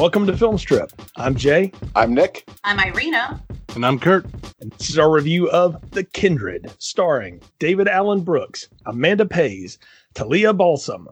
[0.00, 0.92] Welcome to Film Strip.
[1.16, 1.72] I'm Jay.
[1.94, 2.48] I'm Nick.
[2.64, 3.38] I'm Irina.
[3.74, 4.24] And I'm Kurt.
[4.58, 9.76] And this is our review of The Kindred, starring David Allen Brooks, Amanda Pays,
[10.14, 11.06] Talia Balsam,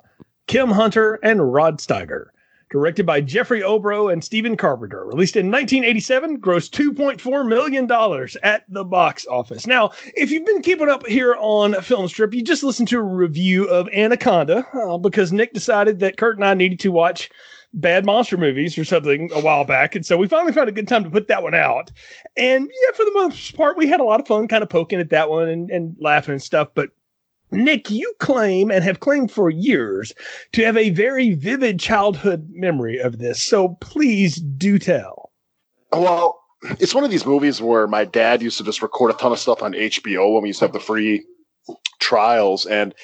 [0.46, 2.28] Kim Hunter, and Rod Steiger.
[2.70, 5.04] Directed by Jeffrey Obrow and Stephen Carpenter.
[5.04, 9.66] Released in 1987, grossed $2.4 million at the box office.
[9.66, 13.02] Now, if you've been keeping up here on Film Strip, you just listened to a
[13.02, 17.30] review of Anaconda uh, because Nick decided that Kurt and I needed to watch
[17.74, 19.94] bad monster movies or something a while back.
[19.94, 21.90] And so we finally found a good time to put that one out.
[22.36, 25.00] And yeah, for the most part, we had a lot of fun kind of poking
[25.00, 26.68] at that one and, and laughing and stuff.
[26.74, 26.90] But
[27.50, 30.12] Nick, you claim and have claimed for years
[30.52, 33.42] to have a very vivid childhood memory of this.
[33.42, 35.30] So please do tell.
[35.92, 36.38] Well,
[36.78, 39.38] it's one of these movies where my dad used to just record a ton of
[39.38, 41.24] stuff on HBO when we used to have the free
[42.00, 42.66] trials.
[42.66, 42.94] And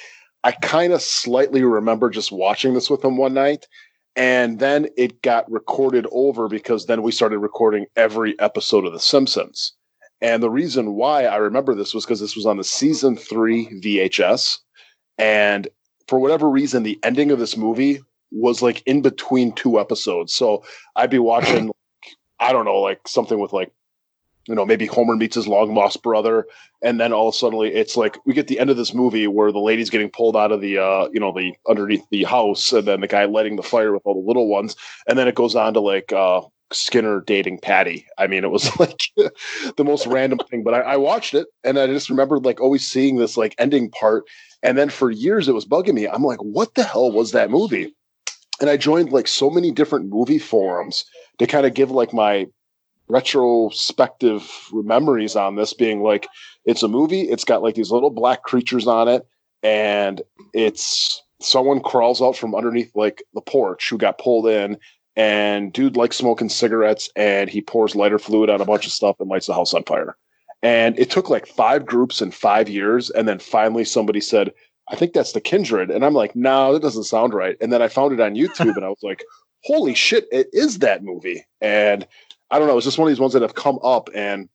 [0.43, 3.67] I kind of slightly remember just watching this with him one night.
[4.15, 8.99] And then it got recorded over because then we started recording every episode of The
[8.99, 9.73] Simpsons.
[10.21, 13.67] And the reason why I remember this was because this was on the season three
[13.81, 14.59] VHS.
[15.17, 15.67] And
[16.07, 20.33] for whatever reason, the ending of this movie was like in between two episodes.
[20.33, 20.63] So
[20.95, 21.71] I'd be watching,
[22.39, 23.71] I don't know, like something with like,
[24.47, 26.45] you know, maybe Homer meets his long lost brother.
[26.81, 29.27] And then all of a sudden it's like we get the end of this movie
[29.27, 32.71] where the lady's getting pulled out of the, uh, you know, the underneath the house
[32.71, 34.75] and then the guy lighting the fire with all the little ones.
[35.07, 38.07] And then it goes on to like, uh, Skinner dating Patty.
[38.17, 41.77] I mean, it was like the most random thing, but I, I, watched it and
[41.77, 44.25] I just remembered like always seeing this like ending part.
[44.63, 46.07] And then for years it was bugging me.
[46.07, 47.93] I'm like, what the hell was that movie?
[48.59, 51.05] And I joined like so many different movie forums
[51.37, 52.47] to kind of give like my
[53.07, 56.27] retrospective memories on this being like,
[56.65, 57.21] it's a movie.
[57.21, 59.27] It's got like these little black creatures on it.
[59.63, 60.21] And
[60.53, 64.77] it's someone crawls out from underneath like the porch who got pulled in
[65.15, 69.15] and dude likes smoking cigarettes and he pours lighter fluid on a bunch of stuff
[69.19, 70.17] and lights the house on fire.
[70.61, 73.09] And it took like five groups in five years.
[73.11, 74.51] And then finally somebody said,
[74.89, 75.89] I think that's the kindred.
[75.89, 77.57] And I'm like, no, that doesn't sound right.
[77.61, 79.23] And then I found it on YouTube and I was like,
[79.63, 81.45] holy shit, it is that movie.
[81.61, 82.05] And
[82.55, 84.49] I don't know, it's just one of these ones that have come up and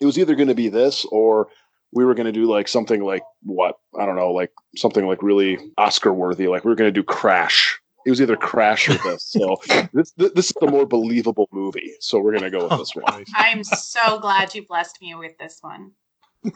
[0.00, 1.48] it was either going to be this or
[1.92, 3.76] we were going to do like something like what?
[3.98, 6.48] I don't know, like something like really Oscar worthy.
[6.48, 9.24] Like we were going to do Crash it was either Crash or this.
[9.24, 9.60] So
[9.92, 11.92] this this is the more believable movie.
[12.00, 13.24] So we're gonna go with this one.
[13.34, 15.92] I'm so glad you blessed me with this one.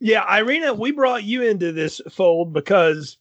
[0.00, 3.18] yeah, Irina, we brought you into this fold because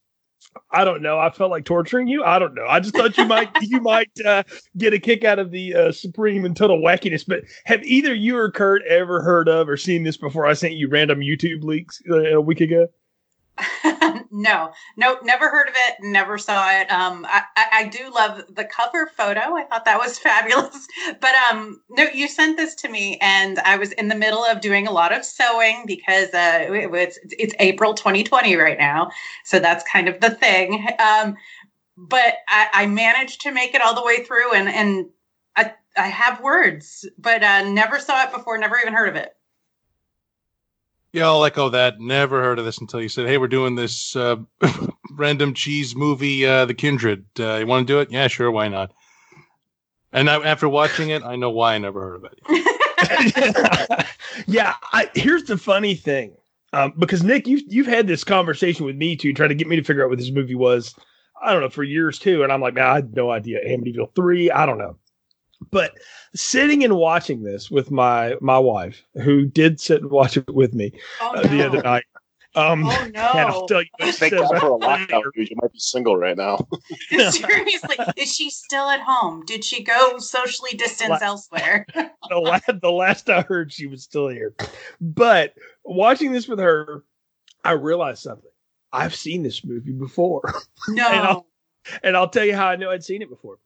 [0.71, 1.17] I don't know.
[1.17, 2.23] I felt like torturing you.
[2.23, 2.65] I don't know.
[2.67, 4.43] I just thought you might you might uh,
[4.77, 7.25] get a kick out of the uh, supreme and total wackiness.
[7.27, 10.45] But have either you or Kurt ever heard of or seen this before?
[10.45, 12.87] I sent you random YouTube leaks uh, a week ago.
[14.31, 16.91] no, no, never heard of it, never saw it.
[16.91, 19.55] Um, I, I, do love the cover photo.
[19.55, 20.87] I thought that was fabulous.
[21.19, 24.61] But um, no, you sent this to me, and I was in the middle of
[24.61, 29.09] doing a lot of sewing because uh, it was it's April 2020 right now,
[29.43, 30.87] so that's kind of the thing.
[30.99, 31.35] Um,
[31.97, 35.07] but I, I managed to make it all the way through, and and
[35.55, 39.33] I, I have words, but uh, never saw it before, never even heard of it.
[41.11, 41.99] Yeah, I'll echo that.
[41.99, 44.37] Never heard of this until you said, "Hey, we're doing this uh,
[45.11, 47.25] random cheese movie, uh, The Kindred.
[47.39, 48.11] Uh, you want to do it?
[48.11, 48.51] Yeah, sure.
[48.51, 48.91] Why not?"
[50.11, 54.05] And I, after watching it, I know why I never heard of it.
[54.47, 56.35] yeah, I, here's the funny thing,
[56.73, 59.75] um, because Nick, you've you've had this conversation with me too, trying to get me
[59.75, 60.95] to figure out what this movie was.
[61.41, 63.59] I don't know for years too, and I'm like, man, I had no idea.
[63.65, 64.97] Amityville three, I don't know.
[65.71, 65.97] But
[66.33, 70.73] sitting and watching this with my my wife, who did sit and watch it with
[70.73, 72.05] me oh, uh, the other night.
[72.55, 73.21] Um, oh no!
[73.21, 75.49] I'll tell you, Thank God for a lockdown, dude.
[75.49, 76.67] You might be single right now.
[77.29, 79.45] Seriously, is she still at home?
[79.45, 81.85] Did she go socially distance elsewhere?
[81.93, 84.55] the, last, the last I heard, she was still here.
[84.99, 85.53] But
[85.83, 87.03] watching this with her,
[87.63, 88.49] I realized something.
[88.91, 90.41] I've seen this movie before.
[90.87, 91.07] No.
[91.07, 91.47] and, I'll,
[92.01, 93.59] and I'll tell you how I know I'd seen it before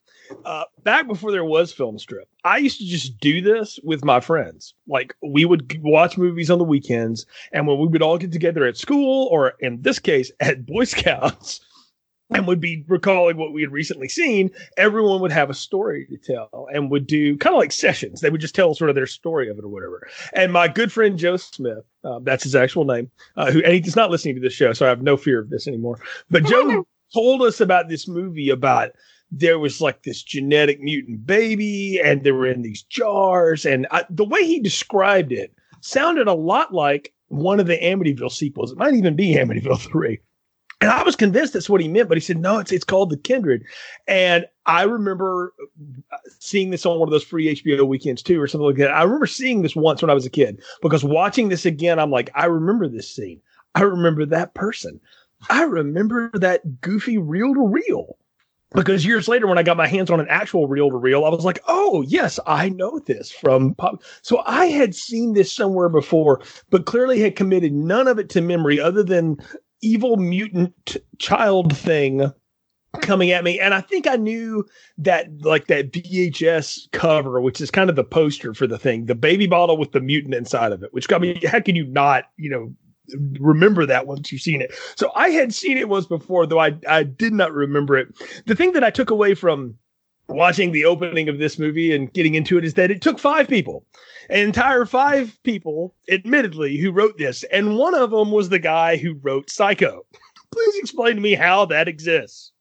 [0.45, 4.19] uh, back before there was film strip, I used to just do this with my
[4.19, 4.73] friends.
[4.87, 8.65] Like we would watch movies on the weekends, and when we would all get together
[8.65, 11.61] at school, or in this case at Boy Scouts,
[12.29, 16.17] and would be recalling what we had recently seen, everyone would have a story to
[16.17, 18.21] tell and would do kind of like sessions.
[18.21, 20.07] They would just tell sort of their story of it or whatever.
[20.33, 23.95] And my good friend Joe Smith, um, that's his actual name, uh, who and he's
[23.95, 25.99] not listening to this show, so I have no fear of this anymore.
[26.29, 28.91] But Joe told us about this movie about
[29.35, 34.05] there was like this genetic mutant baby, and they were in these jars, and I,
[34.09, 38.71] the way he described it sounded a lot like one of the Amityville sequels.
[38.71, 40.19] It might even be Amityville three.
[40.81, 43.09] And I was convinced that's what he meant, but he said, no, it's, it's called
[43.09, 43.63] The Kindred.
[44.05, 45.53] And I remember
[46.11, 48.91] uh, seeing this on one of those free HBO weekends too, or something like that.
[48.91, 52.11] I remember seeing this once when I was a kid because watching this again, I'm
[52.11, 53.39] like, I remember this scene.
[53.75, 54.99] I remember that person.
[55.49, 58.17] I remember that goofy reel to reel.
[58.73, 61.29] Because years later, when I got my hands on an actual reel to reel, I
[61.29, 64.03] was like, oh, yes, I know this from pop.
[64.21, 68.41] So I had seen this somewhere before, but clearly had committed none of it to
[68.41, 69.37] memory other than
[69.81, 72.31] evil mutant child thing
[73.01, 74.63] coming at me and i think i knew
[74.99, 79.15] that like that vhs cover which is kind of the poster for the thing the
[79.15, 82.25] baby bottle with the mutant inside of it which got me how can you not
[82.37, 82.73] you know
[83.39, 86.73] remember that once you've seen it so i had seen it once before though i
[86.87, 88.07] i did not remember it
[88.45, 89.77] the thing that i took away from
[90.27, 93.47] watching the opening of this movie and getting into it is that it took five
[93.47, 93.85] people,
[94.29, 97.43] an entire five people, admittedly, who wrote this.
[97.45, 100.05] And one of them was the guy who wrote Psycho.
[100.51, 102.51] Please explain to me how that exists.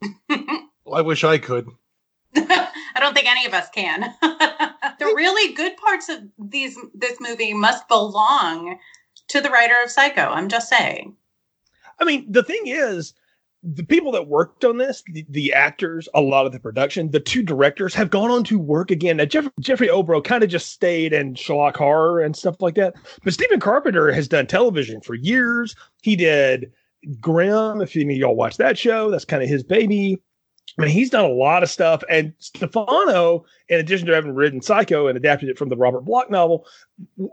[0.28, 1.68] well, I wish I could.
[2.36, 4.00] I don't think any of us can.
[4.20, 8.78] the really good parts of these this movie must belong
[9.32, 10.28] to the writer of Psycho.
[10.28, 11.16] I'm just saying.
[11.98, 13.14] I mean, the thing is,
[13.62, 17.20] the people that worked on this, the, the, actors, a lot of the production, the
[17.20, 19.16] two directors have gone on to work again.
[19.16, 22.94] Now, Jeff, Jeffrey Obrow kind of just stayed in schlock horror and stuff like that.
[23.24, 25.76] But Stephen Carpenter has done television for years.
[26.02, 26.72] He did
[27.20, 27.80] Grimm.
[27.80, 30.20] If any of y'all watch that show, that's kind of his baby.
[30.78, 32.02] I mean, he's done a lot of stuff.
[32.08, 36.30] And Stefano, in addition to having written Psycho and adapted it from the Robert Bloch
[36.30, 36.66] novel,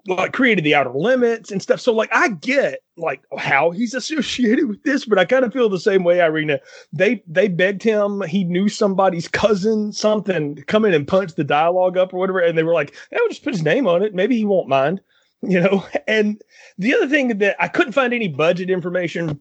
[0.07, 1.79] like created the Outer Limits and stuff.
[1.79, 5.69] So, like, I get like how he's associated with this, but I kind of feel
[5.69, 6.59] the same way, Irina.
[6.91, 8.21] They they begged him.
[8.21, 12.57] He knew somebody's cousin, something, come in and punch the dialogue up or whatever, and
[12.57, 14.13] they were like, "Hey, we'll just put his name on it.
[14.13, 15.01] Maybe he won't mind."
[15.41, 15.85] You know.
[16.05, 16.41] And
[16.77, 19.39] the other thing that I couldn't find any budget information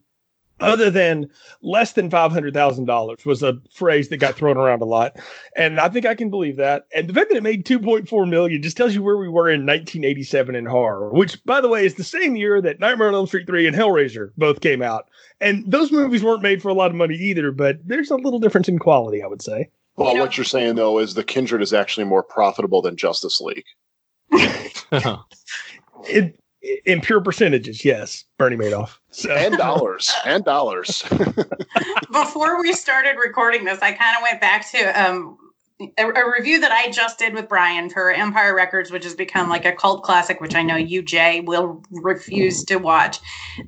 [0.61, 1.29] other than
[1.63, 5.19] less than $500,000 was a phrase that got thrown around a lot.
[5.57, 6.87] And I think I can believe that.
[6.95, 9.67] And the fact that it made 2.4 million just tells you where we were in
[9.67, 13.27] 1987 in horror, which by the way is the same year that Nightmare on Elm
[13.27, 15.09] Street 3 and Hellraiser both came out.
[15.41, 18.41] And those movies weren't made for a lot of money either, but there's a little
[18.41, 19.71] difference in quality, I would say.
[19.97, 23.65] Well, what you're saying though is the Kindred is actually more profitable than Justice League.
[26.09, 28.99] it in pure percentages, yes, Bernie Madoff.
[29.11, 29.31] So.
[29.31, 31.03] And dollars, and dollars.
[32.13, 35.39] Before we started recording this, I kind of went back to um,
[35.81, 39.49] a, a, review that I just did with Brian for Empire Records, which has become
[39.49, 43.19] like a cult classic, which I know you, Jay, will refuse to watch.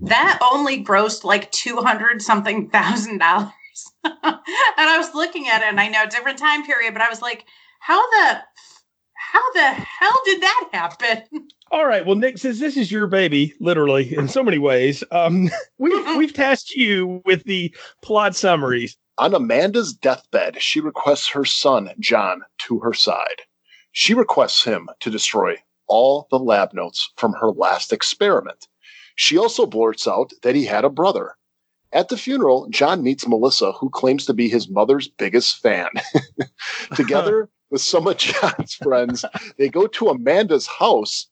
[0.01, 3.53] That only grossed like 200 something thousand dollars.
[4.05, 7.23] and I was looking at it, and I know different time period, but I was
[7.23, 7.45] like,
[7.79, 8.41] how the
[9.15, 11.23] how the hell did that happen?
[11.73, 12.05] All right.
[12.05, 16.35] Well, Nick, since this is your baby, literally in so many ways, um, we've we've
[16.35, 18.97] tasked you with the plot summaries.
[19.19, 23.43] On Amanda's deathbed, she requests her son John to her side.
[23.93, 25.57] She requests him to destroy
[25.87, 28.67] all the lab notes from her last experiment.
[29.15, 31.37] She also blurts out that he had a brother.
[31.93, 35.89] At the funeral, John meets Melissa, who claims to be his mother's biggest fan.
[36.95, 39.25] Together with some of John's friends,
[39.59, 41.29] they go to Amanda's house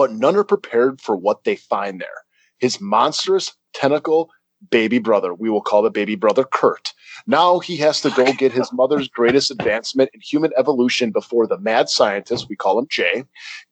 [0.00, 2.24] but none are prepared for what they find there.
[2.56, 4.30] His monstrous tentacle
[4.70, 6.94] baby brother, we will call the baby brother Kurt.
[7.26, 11.58] Now he has to go get his mother's greatest advancement in human evolution before the
[11.58, 13.24] mad scientist, we call him Jay,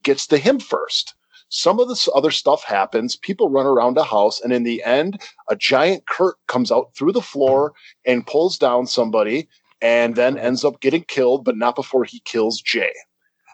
[0.02, 1.14] gets to him first.
[1.48, 3.16] Some of this other stuff happens.
[3.16, 7.12] People run around a house, and in the end, a giant Kurt comes out through
[7.12, 7.72] the floor
[8.04, 9.48] and pulls down somebody
[9.80, 12.92] and then ends up getting killed, but not before he kills Jay.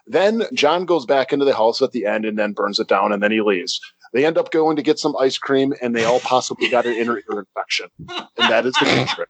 [0.06, 3.12] Then John goes back into the house at the end and then burns it down
[3.12, 3.80] and then he leaves.
[4.12, 6.94] They end up going to get some ice cream and they all possibly got an
[6.94, 7.88] inner ear infection.
[7.99, 9.28] And that is the secret.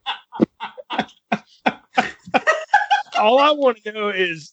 [3.18, 4.52] all I want to know is,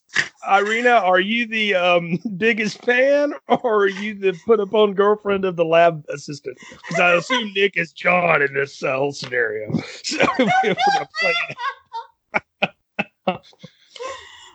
[0.49, 5.55] Irina, are you the um, biggest fan or are you the put upon girlfriend of
[5.55, 6.57] the lab assistant?
[6.69, 9.71] Because I assume Nick is John in this uh, whole scenario.
[10.03, 10.25] So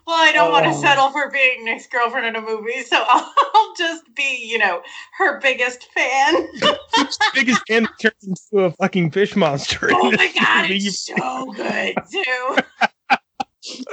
[0.06, 0.52] well, I don't oh.
[0.52, 4.58] want to settle for being Nick's girlfriend in a movie, so I'll, just be, you
[4.58, 4.80] know,
[5.18, 6.48] her biggest fan.
[7.34, 9.90] biggest fan turns into a fucking fish monster.
[9.92, 13.18] Oh my god, it's so good too.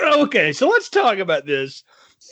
[0.04, 1.84] okay, so let's talk about this,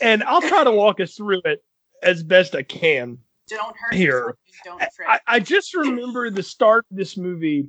[0.01, 1.63] and I'll try to walk us through it
[2.03, 3.17] as best I can.
[3.49, 4.37] Don't hurt Here.
[4.63, 5.09] Don't trip.
[5.09, 7.67] I, I just remember the start of this movie,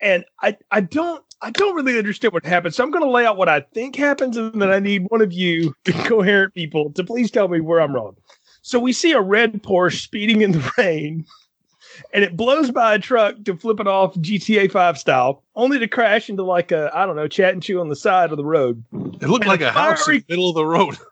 [0.00, 2.76] and I, I don't I don't really understand what happens.
[2.76, 5.22] So I'm going to lay out what I think happens, and then I need one
[5.22, 8.16] of you, coherent people, to please tell me where I'm wrong.
[8.62, 11.24] So we see a red Porsche speeding in the rain,
[12.12, 15.88] and it blows by a truck to flip it off GTA 5 style, only to
[15.88, 18.44] crash into like a I don't know chat and chew on the side of the
[18.44, 18.84] road.
[18.92, 20.98] It looked like a house in the middle of the road.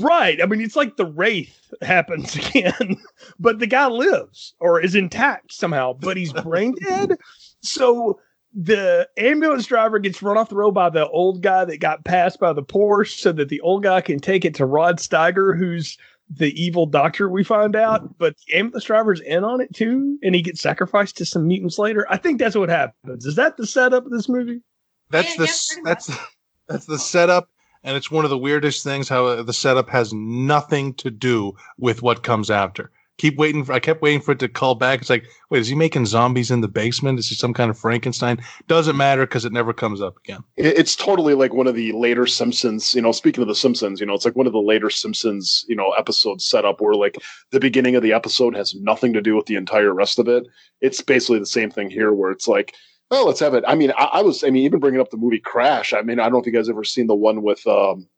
[0.00, 0.42] Right.
[0.42, 2.96] I mean, it's like the wraith happens again,
[3.38, 7.16] but the guy lives or is intact somehow, but he's brain dead.
[7.60, 8.18] So
[8.58, 12.40] the ambulance driver gets run off the road by the old guy that got passed
[12.40, 15.98] by the Porsche so that the old guy can take it to Rod Steiger, who's
[16.30, 20.34] the evil doctor we find out, but the ambulance driver's in on it too, and
[20.34, 22.06] he gets sacrificed to some mutants later.
[22.10, 23.26] I think that's what happens.
[23.26, 24.62] Is that the setup of this movie?
[25.10, 26.18] That's Yeah, the yeah, s- pretty that's
[26.68, 27.50] that's the setup,
[27.84, 31.52] and it's one of the weirdest things how uh, the setup has nothing to do
[31.78, 32.90] with what comes after.
[33.18, 33.64] Keep waiting.
[33.64, 35.00] For, I kept waiting for it to call back.
[35.00, 37.18] It's like, wait, is he making zombies in the basement?
[37.18, 38.40] Is he some kind of Frankenstein?
[38.66, 40.44] Doesn't matter because it never comes up again.
[40.56, 42.94] It's totally like one of the later Simpsons.
[42.94, 45.64] You know, speaking of the Simpsons, you know, it's like one of the later Simpsons,
[45.68, 47.16] you know, episodes set up where like
[47.52, 50.46] the beginning of the episode has nothing to do with the entire rest of it.
[50.82, 52.74] It's basically the same thing here, where it's like,
[53.10, 53.64] oh, let's have it.
[53.66, 55.94] I mean, I, I was, I mean, even bringing up the movie Crash.
[55.94, 58.08] I mean, I don't know if you guys ever seen the one with um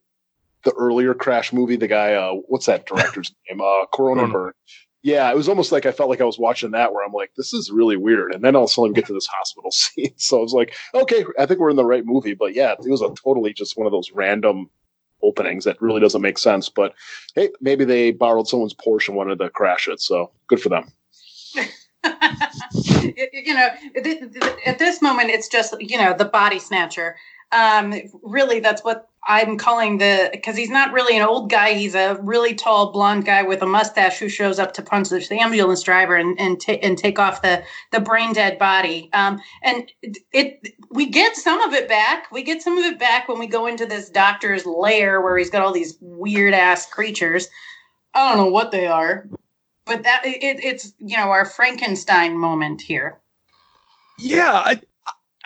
[0.64, 1.76] the earlier Crash movie.
[1.76, 3.60] The guy, uh, what's that director's name?
[3.60, 4.52] Uh, Cronenberg.
[5.02, 7.32] Yeah, it was almost like I felt like I was watching that where I'm like,
[7.36, 8.34] this is really weird.
[8.34, 10.12] And then all of a sudden get to this hospital scene.
[10.16, 12.34] So I was like, okay, I think we're in the right movie.
[12.34, 14.70] But yeah, it was a totally just one of those random
[15.22, 16.68] openings that really doesn't make sense.
[16.68, 16.94] But
[17.34, 20.00] hey, maybe they borrowed someone's Porsche and wanted to crash it.
[20.00, 20.90] So good for them.
[23.04, 23.68] You know,
[24.66, 27.16] at this moment, it's just you know the body snatcher.
[27.52, 31.74] Um, really, that's what I'm calling the because he's not really an old guy.
[31.74, 35.38] He's a really tall blonde guy with a mustache who shows up to punch the
[35.38, 37.62] ambulance driver and and, ta- and take off the
[37.92, 39.10] the brain dead body.
[39.12, 42.32] Um, and it, it we get some of it back.
[42.32, 45.50] We get some of it back when we go into this doctor's lair where he's
[45.50, 47.48] got all these weird ass creatures.
[48.14, 49.28] I don't know what they are,
[49.84, 53.20] but that it, it's you know our Frankenstein moment here.
[54.18, 54.80] Yeah, I,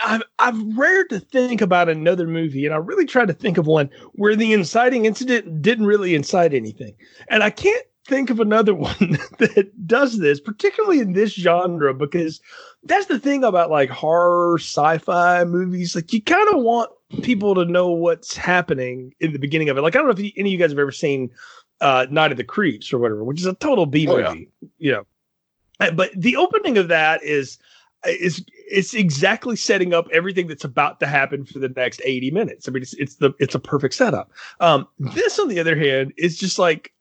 [0.04, 3.66] I've I've rare to think about another movie, and I really tried to think of
[3.66, 6.94] one where the inciting incident didn't really incite anything,
[7.28, 12.40] and I can't think of another one that does this, particularly in this genre, because
[12.84, 15.94] that's the thing about like horror sci-fi movies.
[15.94, 16.90] Like you kind of want
[17.22, 19.82] people to know what's happening in the beginning of it.
[19.82, 21.30] Like I don't know if any of you guys have ever seen
[21.80, 24.68] uh, Night of the Creeps or whatever, which is a total B Oh, movie, yeah.
[24.78, 25.04] you know.
[25.80, 27.58] Uh, But the opening of that is
[28.06, 32.68] is it's exactly setting up everything that's about to happen for the next 80 minutes.
[32.68, 34.30] I mean, it's it's the it's a perfect setup.
[34.60, 36.92] Um, this, on the other hand, is just like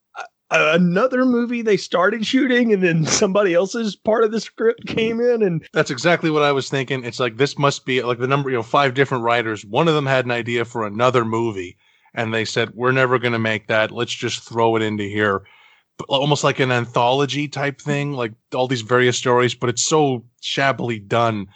[0.52, 5.42] another movie they started shooting, and then somebody else's part of the script came in,
[5.42, 7.04] and That's exactly what I was thinking.
[7.04, 9.66] It's like this must be like the number, you know, five different writers.
[9.66, 11.78] One of them had an idea for another movie,
[12.14, 13.92] and they said, "We're never going to make that.
[13.92, 15.44] Let's just throw it into here."
[16.08, 21.00] Almost like an anthology type thing, like all these various stories, but it's so shabbily
[21.00, 21.48] done.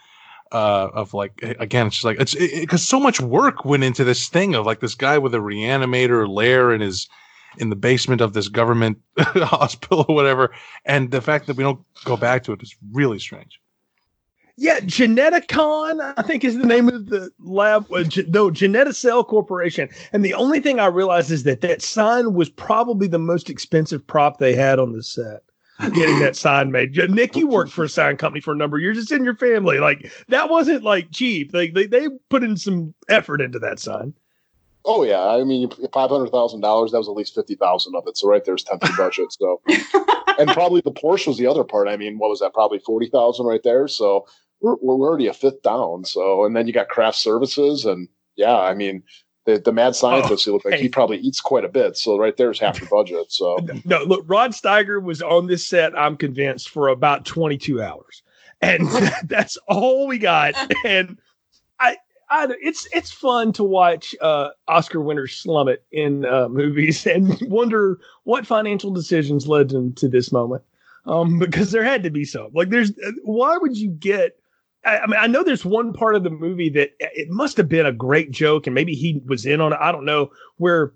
[0.52, 4.30] Uh, of like again, it's just like it's because so much work went into this
[4.30, 7.10] thing of like this guy with a reanimator lair in his
[7.58, 10.54] in the basement of this government hospital or whatever,
[10.86, 13.60] and the fact that we don't go back to it is really strange.
[14.58, 17.92] Yeah, Geneticon, I think is the name of the lab.
[17.92, 19.90] Uh, Ge- no, Geneticell Corporation.
[20.14, 24.06] And the only thing I realized is that that sign was probably the most expensive
[24.06, 25.42] prop they had on the set.
[25.94, 26.96] Getting that sign made.
[27.10, 28.98] Nick, you worked for a sign company for a number of years.
[28.98, 29.80] It's in your family.
[29.80, 31.54] Like that wasn't like cheap.
[31.54, 34.14] Like they, they put in some effort into that sign.
[34.86, 36.92] Oh yeah, I mean five hundred thousand dollars.
[36.92, 38.16] That was at least fifty thousand of it.
[38.16, 39.34] So right there's tenth of the budget.
[39.34, 39.62] So,
[40.40, 41.90] and probably the Porsche was the other part.
[41.90, 42.54] I mean, what was that?
[42.54, 43.90] Probably forty thousand right there.
[43.90, 44.28] So
[44.62, 46.06] we're we're already a fifth down.
[46.06, 49.04] So and then you got craft services and yeah, I mean
[49.46, 50.46] the the mad scientist.
[50.46, 50.82] he looked like hey.
[50.82, 51.98] he probably eats quite a bit.
[51.98, 53.32] So right there's half the budget.
[53.32, 58.24] So No, look, Rod Steiger was on this set, I'm convinced, for about 22 hours.
[58.62, 58.88] And
[59.24, 60.56] that's all we got.
[60.86, 61.18] And
[61.80, 61.98] I,
[62.30, 67.38] I it's it's fun to watch uh, Oscar winners slum it in uh, movies and
[67.50, 70.64] wonder what financial decisions led them to this moment.
[71.06, 72.50] Um, because there had to be some.
[72.54, 74.40] Like, there's uh, why would you get?
[74.86, 77.86] I, mean, I know there's one part of the movie that it must have been
[77.86, 79.80] a great joke, and maybe he was in on it.
[79.82, 80.94] I don't know where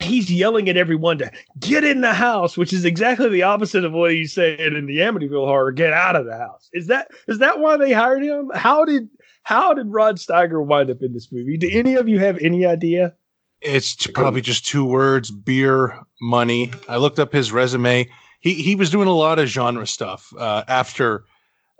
[0.00, 3.92] he's yelling at everyone to get in the house, which is exactly the opposite of
[3.92, 5.72] what he's saying in the Amityville horror.
[5.72, 6.68] Get out of the house.
[6.72, 8.50] Is that is that why they hired him?
[8.54, 9.08] How did
[9.42, 11.56] how did Rod Steiger wind up in this movie?
[11.56, 13.14] Do any of you have any idea?
[13.60, 16.70] It's probably just two words: beer money.
[16.88, 18.08] I looked up his resume.
[18.40, 21.24] He he was doing a lot of genre stuff uh, after.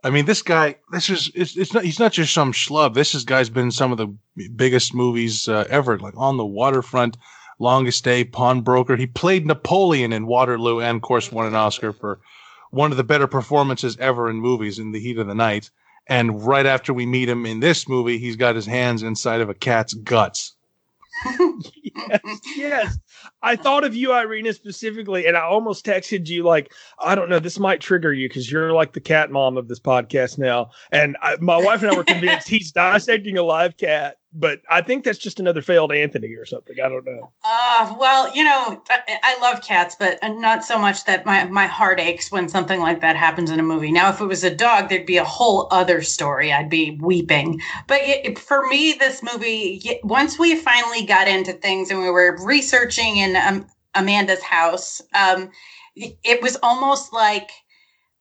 [0.04, 0.76] I mean, this guy.
[0.92, 1.84] This is it's, it's not.
[1.84, 2.94] He's not just some schlub.
[2.94, 4.14] This is guy's been some of the
[4.54, 7.16] biggest movies uh, ever, like On the Waterfront,
[7.58, 8.96] Longest Day, Pawnbroker.
[8.96, 12.20] He played Napoleon in Waterloo, and of course won an Oscar for
[12.70, 15.70] one of the better performances ever in movies in The Heat of the Night.
[16.06, 19.50] And right after we meet him in this movie, he's got his hands inside of
[19.50, 20.54] a cat's guts.
[21.82, 22.20] yes,
[22.56, 22.98] yes.
[23.42, 27.38] I thought of you, Irina, specifically, and I almost texted you like, I don't know,
[27.38, 30.70] this might trigger you because you're like the cat mom of this podcast now.
[30.90, 34.82] And I, my wife and I were convinced he's dissecting a live cat but I
[34.82, 36.76] think that's just another failed Anthony or something.
[36.84, 37.32] I don't know.
[37.44, 41.98] Uh, well, you know, I, love cats, but not so much that my, my heart
[41.98, 43.90] aches when something like that happens in a movie.
[43.90, 46.52] Now, if it was a dog, there'd be a whole other story.
[46.52, 47.60] I'd be weeping.
[47.86, 52.36] But it, for me, this movie, once we finally got into things and we were
[52.44, 55.50] researching in um, Amanda's house, um,
[55.96, 57.50] it was almost like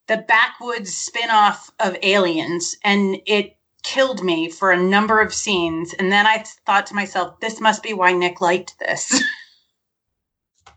[0.08, 3.57] the backwoods spin-off of Aliens, and it
[3.88, 5.94] killed me for a number of scenes.
[5.94, 9.24] And then I thought to myself, this must be why Nick liked this.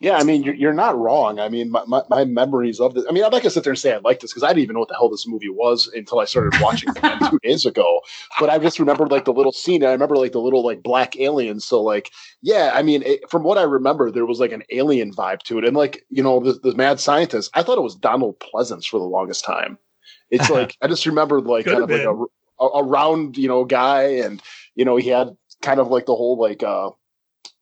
[0.00, 1.38] yeah, I mean, you're, you're not wrong.
[1.38, 3.72] I mean, my, my, my, memories of this, I mean, I'd like to sit there
[3.72, 5.50] and say I like this because I didn't even know what the hell this movie
[5.50, 8.00] was until I started watching it two days ago.
[8.40, 9.82] But I just remembered like the little scene.
[9.82, 11.66] And I remember like the little like black aliens.
[11.66, 15.12] So, like, yeah, I mean, it, from what I remember, there was like an alien
[15.12, 15.66] vibe to it.
[15.66, 18.98] And like, you know, the, the mad scientist, I thought it was Donald Pleasence for
[18.98, 19.76] the longest time.
[20.30, 22.06] It's like I just remember like kind of been.
[22.06, 22.28] like
[22.60, 24.42] a, a round, you know, guy, and
[24.74, 26.90] you know he had kind of like the whole like uh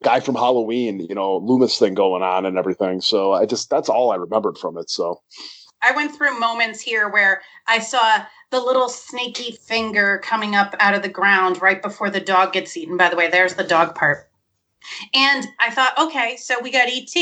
[0.03, 3.01] guy from Halloween, you know, Loomis thing going on and everything.
[3.01, 4.91] So I just that's all I remembered from it.
[4.91, 5.21] So
[5.83, 10.95] I went through moments here where I saw the little snaky finger coming up out
[10.95, 12.97] of the ground right before the dog gets eaten.
[12.97, 14.29] By the way, there's the dog part.
[15.15, 17.15] And I thought, okay, so we got ET.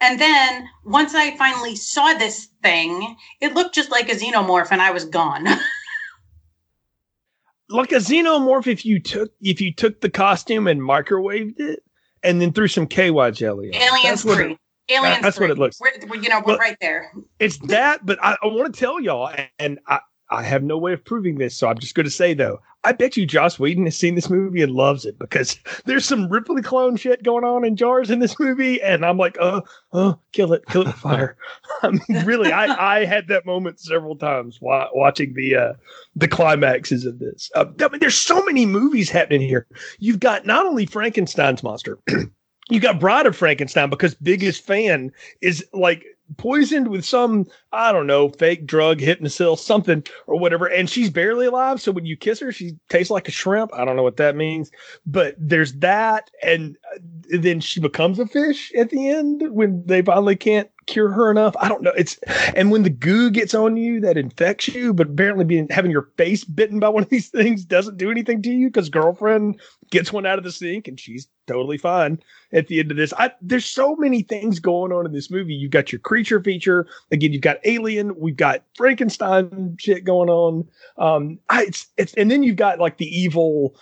[0.00, 4.82] And then once I finally saw this thing, it looked just like a xenomorph and
[4.82, 5.46] I was gone.
[7.68, 11.82] like a xenomorph if you took if you took the costume and microwaved it
[12.22, 13.80] and then threw some KY jelly on.
[13.80, 14.52] Aliens that's three.
[14.52, 14.58] It,
[14.90, 15.48] Aliens that's three.
[15.48, 15.80] what it looks.
[15.80, 17.12] We're you know, we're but right there.
[17.38, 20.92] It's that, but I, I want to tell y'all, and I, I have no way
[20.92, 23.84] of proving this, so I'm just going to say though, I bet you Joss Whedon
[23.84, 27.64] has seen this movie and loves it because there's some Ripley clone shit going on
[27.64, 29.62] in jars in this movie, and I'm like, oh,
[29.92, 31.36] oh, kill it, kill it fire.
[31.82, 35.72] I mean, really, I I had that moment several times while watching the uh,
[36.16, 37.50] the climaxes of this.
[37.54, 39.66] Uh, I mean, there's so many movies happening here.
[39.98, 41.98] You've got not only Frankenstein's monster.
[42.70, 45.12] you got Bride of Frankenstein because biggest fan
[45.42, 46.04] is like
[46.36, 51.46] poisoned with some I don't know fake drug, hypnosil, something or whatever, and she's barely
[51.46, 51.80] alive.
[51.80, 53.72] So when you kiss her, she tastes like a shrimp.
[53.74, 54.70] I don't know what that means,
[55.06, 56.98] but there's that, and uh,
[57.38, 61.54] then she becomes a fish at the end when they finally can't cure her enough.
[61.60, 61.92] I don't know.
[61.96, 62.18] It's
[62.54, 64.92] and when the goo gets on you, that infects you.
[64.92, 68.42] But apparently, being having your face bitten by one of these things doesn't do anything
[68.42, 72.18] to you because girlfriend gets one out of the sink and she's totally fine
[72.52, 73.12] at the end of this.
[73.18, 75.54] I, there's so many things going on in this movie.
[75.54, 77.32] You've got your creature feature again.
[77.32, 78.18] You've got Alien.
[78.18, 80.68] We've got Frankenstein shit going on.
[80.98, 83.76] Um, I, it's it's and then you've got like the evil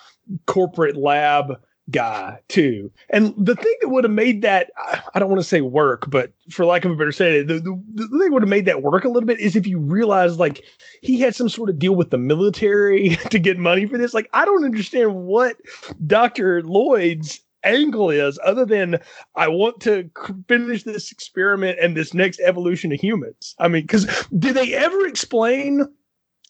[0.47, 1.59] corporate lab
[1.90, 2.90] guy too.
[3.11, 4.70] And the thing that would have made that
[5.14, 7.83] I don't want to say work, but for lack of a better say, the, the,
[7.94, 10.64] the thing would have made that work a little bit is if you realize like
[11.03, 14.14] he had some sort of deal with the military to get money for this.
[14.14, 15.57] Like I don't understand what
[16.07, 16.62] Dr.
[16.62, 18.98] Lloyd's angle is other than
[19.35, 20.11] I want to
[20.46, 23.55] finish this experiment and this next evolution of humans.
[23.59, 24.07] I mean, because
[24.38, 25.87] did they ever explain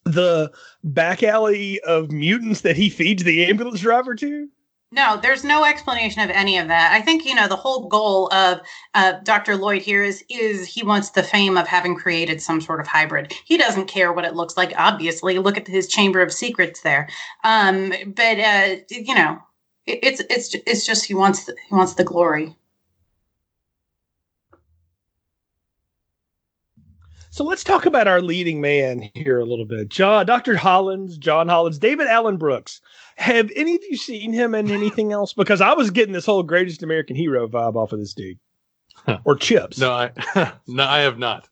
[0.05, 0.51] the
[0.85, 4.48] back alley of mutants that he feeds the ambulance driver to?
[4.90, 6.92] No, there's no explanation of any of that.
[6.92, 8.61] I think you know the whole goal of
[8.94, 9.55] uh, Dr.
[9.57, 13.35] Lloyd here is is he wants the fame of having created some sort of hybrid.
[13.44, 14.72] He doesn't care what it looks like.
[14.79, 17.07] Obviously, look at his Chamber of Secrets there.
[17.44, 19.38] Um, but uh, you know,
[19.87, 22.57] it, it's it's it's just he wants he wants the glory.
[27.38, 29.90] So let's talk about our leading man here a little bit.
[29.90, 30.57] John, Dr.
[30.57, 32.81] Hollins, John Hollins, David Allen Brooks.
[33.14, 35.35] Have any of you seen him in anything else?
[35.35, 38.40] Because I was getting this whole greatest American hero vibe off of this dude.
[39.24, 39.79] or chips.
[39.79, 40.11] No, I
[40.66, 41.48] no, I have not.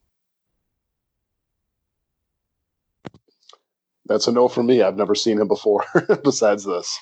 [4.06, 4.82] That's a no for me.
[4.82, 5.84] I've never seen him before
[6.24, 6.98] besides this.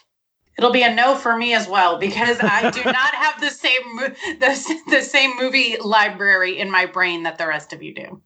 [0.59, 3.97] It'll be a no for me as well because I do not have the same
[4.41, 8.21] the, the same movie library in my brain that the rest of you do.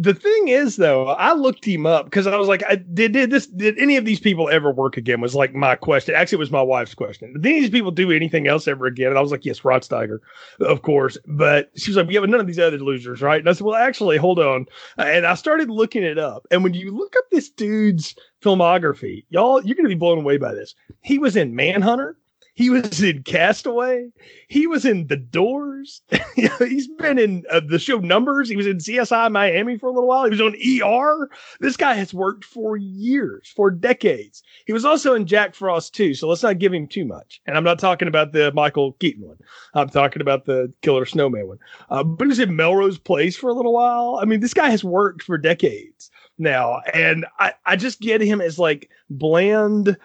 [0.00, 3.30] The thing is, though, I looked him up because I was like, I, did, did
[3.30, 3.48] this?
[3.48, 5.20] Did any of these people ever work again?
[5.20, 6.14] Was like my question.
[6.14, 7.32] Actually, it was my wife's question.
[7.32, 9.08] Did any of these people do anything else ever again?
[9.08, 10.20] And I was like, yes, Rod Steiger,
[10.60, 11.18] of course.
[11.26, 13.40] But she was like, yeah, but none of these other losers, right?
[13.40, 14.66] And I said, well, actually, hold on.
[14.98, 16.46] And I started looking it up.
[16.52, 20.54] And when you look up this dude's filmography, y'all, you're to be blown away by
[20.54, 20.76] this.
[21.02, 22.16] He was in Manhunter.
[22.58, 24.10] He was in Castaway.
[24.48, 26.02] He was in The Doors.
[26.58, 28.48] He's been in uh, the show Numbers.
[28.48, 30.24] He was in CSI Miami for a little while.
[30.24, 31.30] He was on ER.
[31.60, 34.42] This guy has worked for years, for decades.
[34.66, 36.14] He was also in Jack Frost too.
[36.14, 37.40] So let's not give him too much.
[37.46, 39.38] And I'm not talking about the Michael Keaton one.
[39.74, 41.58] I'm talking about the Killer Snowman one.
[41.90, 44.18] Uh, but he was in Melrose Place for a little while.
[44.20, 48.40] I mean, this guy has worked for decades now, and I, I just get him
[48.40, 49.96] as like bland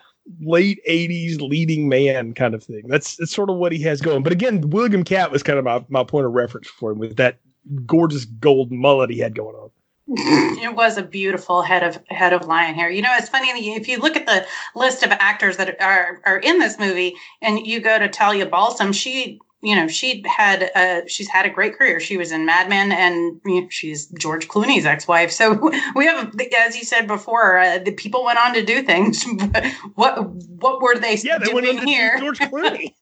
[0.42, 2.84] late 80s leading man kind of thing.
[2.88, 4.24] That's that's sort of what he has going.
[4.24, 7.18] But again, William Katt was kind of my, my point of reference for him with
[7.18, 7.40] that
[7.86, 9.70] gorgeous gold mullet he had going on.
[10.08, 12.90] it was a beautiful head of head of lion hair.
[12.90, 16.40] You know, it's funny if you look at the list of actors that are are
[16.40, 21.08] in this movie, and you go to Talia Balsam, she you know, she had a,
[21.08, 22.02] she's had a great career.
[22.02, 25.32] She was in Mad Men, and you know, she's George Clooney's ex-wife.
[25.32, 25.54] So
[25.96, 29.26] we have, as you said before, uh, the people went on to do things.
[29.96, 32.20] what what were they yeah, they doing here?
[32.20, 32.94] George Clooney.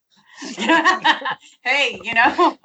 [1.64, 2.58] hey, you know.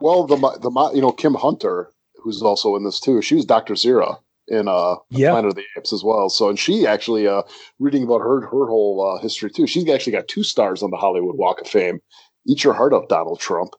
[0.00, 1.90] well, the the you know Kim Hunter,
[2.22, 3.20] who's also in this too.
[3.20, 5.32] She was Doctor Zira in uh yep.
[5.32, 6.30] Planet of the Apes as well.
[6.30, 7.42] So, and she actually uh
[7.78, 9.66] reading about her her whole uh, history too.
[9.66, 12.00] She's actually got two stars on the Hollywood Walk of Fame
[12.46, 13.74] Eat your heart out, Donald Trump.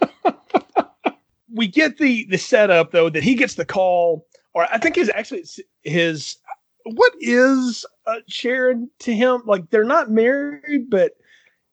[1.52, 5.10] we get the the setup though that he gets the call, or I think his
[5.14, 5.44] actually
[5.82, 6.36] his
[6.84, 9.42] what is uh, Sharon to him?
[9.46, 11.12] Like they're not married, but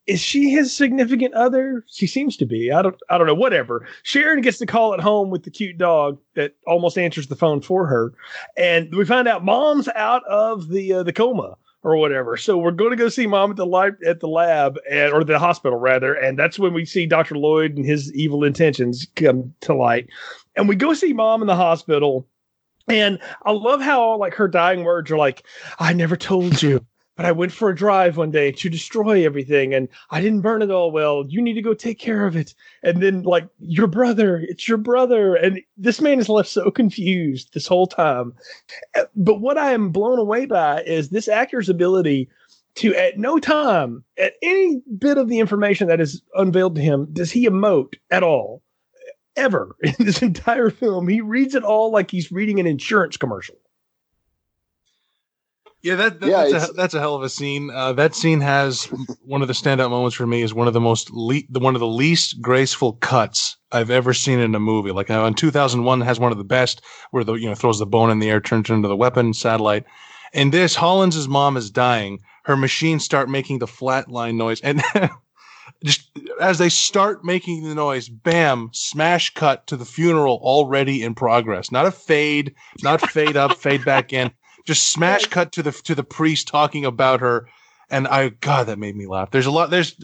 [0.07, 1.83] is she his significant other?
[1.87, 2.71] She seems to be.
[2.71, 3.35] I don't I don't know.
[3.35, 3.87] Whatever.
[4.03, 7.61] Sharon gets the call at home with the cute dog that almost answers the phone
[7.61, 8.13] for her,
[8.57, 12.37] and we find out mom's out of the uh, the coma or whatever.
[12.37, 15.23] So we're going to go see mom at the lab at the lab and or
[15.23, 17.35] the hospital rather, and that's when we see Dr.
[17.35, 20.09] Lloyd and his evil intentions come to light.
[20.55, 22.27] And we go see mom in the hospital.
[22.87, 25.45] And I love how like her dying words are like,
[25.79, 29.73] I never told you but I went for a drive one day to destroy everything
[29.73, 31.25] and I didn't burn it all well.
[31.27, 32.55] You need to go take care of it.
[32.83, 35.35] And then, like, your brother, it's your brother.
[35.35, 38.33] And this man is left so confused this whole time.
[39.15, 42.29] But what I am blown away by is this actor's ability
[42.75, 47.07] to, at no time, at any bit of the information that is unveiled to him,
[47.11, 48.61] does he emote at all.
[49.37, 53.55] Ever in this entire film, he reads it all like he's reading an insurance commercial.
[55.83, 57.71] Yeah, that, that yeah, that's, a, that's a hell of a scene.
[57.71, 58.85] Uh, that scene has
[59.23, 61.75] one of the standout moments for me is one of the most le- the one
[61.75, 64.91] of the least graceful cuts I've ever seen in a movie.
[64.91, 67.87] Like uh, in 2001 has one of the best where the you know throws the
[67.87, 69.85] bone in the air, turns it into the weapon satellite.
[70.33, 72.19] In this, Hollins' mom is dying.
[72.43, 74.83] Her machines start making the flatline noise, and
[75.83, 81.15] just as they start making the noise, bam, smash cut to the funeral already in
[81.15, 81.71] progress.
[81.71, 84.31] Not a fade, not fade up, fade back in
[84.65, 87.47] just smash cut to the to the priest talking about her,
[87.89, 89.31] and I God that made me laugh.
[89.31, 89.69] There's a lot.
[89.69, 89.95] There's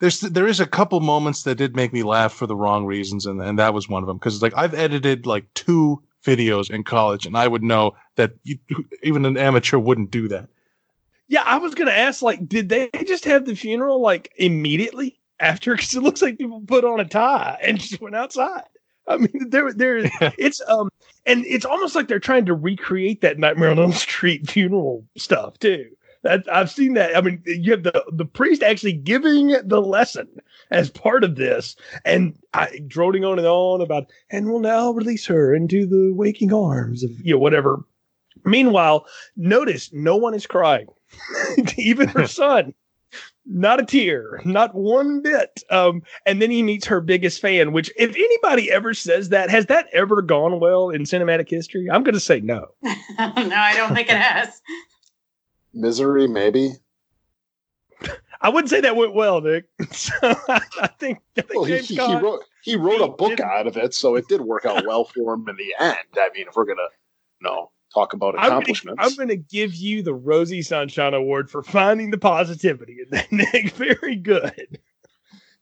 [0.00, 3.26] there's there is a couple moments that did make me laugh for the wrong reasons,
[3.26, 6.84] and and that was one of them because like I've edited like two videos in
[6.84, 8.58] college, and I would know that you,
[9.02, 10.48] even an amateur wouldn't do that.
[11.28, 15.76] Yeah, I was gonna ask, like, did they just have the funeral like immediately after?
[15.76, 18.64] Because it looks like people put on a tie and just went outside.
[19.10, 19.98] I mean, there, there,
[20.38, 20.88] it's um,
[21.26, 25.58] and it's almost like they're trying to recreate that Nightmare on Elm Street funeral stuff
[25.58, 25.86] too.
[26.22, 27.16] That I've seen that.
[27.16, 30.28] I mean, you have the the priest actually giving the lesson
[30.70, 35.26] as part of this, and I, droning on and on about, and we'll now release
[35.26, 37.84] her into the waking arms of you know whatever.
[38.44, 40.86] Meanwhile, notice no one is crying,
[41.76, 42.74] even her son
[43.46, 45.62] not a tear, not one bit.
[45.70, 49.66] Um, and then he meets her biggest fan, which, if anybody ever says that, has
[49.66, 51.88] that ever gone well in cinematic history?
[51.90, 52.68] I'm going to say no.
[52.82, 54.60] no, I don't think it has.
[55.72, 56.72] Misery, maybe.
[58.40, 59.66] I wouldn't say that went well, Nick.
[59.92, 63.38] So I, I think, I think well, he, he, he, wrote he wrote a book
[63.40, 65.98] out of it, so it did work out well for him in the end.
[66.16, 66.88] I mean, if we're gonna
[67.42, 69.02] no talk about accomplishments.
[69.02, 73.32] I'm going to give you the Rosie Sunshine Award for finding the positivity in that,
[73.32, 73.72] Nick.
[73.72, 74.78] Very good.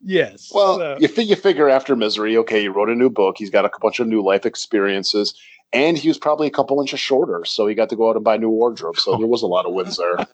[0.01, 0.51] Yes.
[0.55, 0.99] Well, so.
[1.01, 3.37] you, you figure after Misery, okay, he wrote a new book.
[3.38, 5.35] He's got a bunch of new life experiences,
[5.73, 8.25] and he was probably a couple inches shorter, so he got to go out and
[8.25, 8.99] buy new wardrobe.
[8.99, 10.27] So there was a lot of wins there.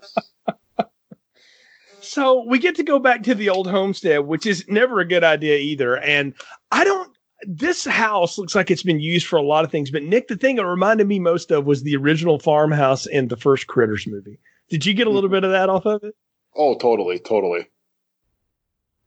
[2.00, 5.24] so we get to go back to the old homestead, which is never a good
[5.24, 5.96] idea either.
[5.98, 6.35] And
[6.70, 7.13] I don't.
[7.46, 10.37] This house looks like it's been used for a lot of things, but Nick, the
[10.37, 14.38] thing it reminded me most of was the original farmhouse in the first Critters movie.
[14.70, 16.14] Did you get a little bit of that off of it?
[16.57, 17.68] Oh, totally, totally.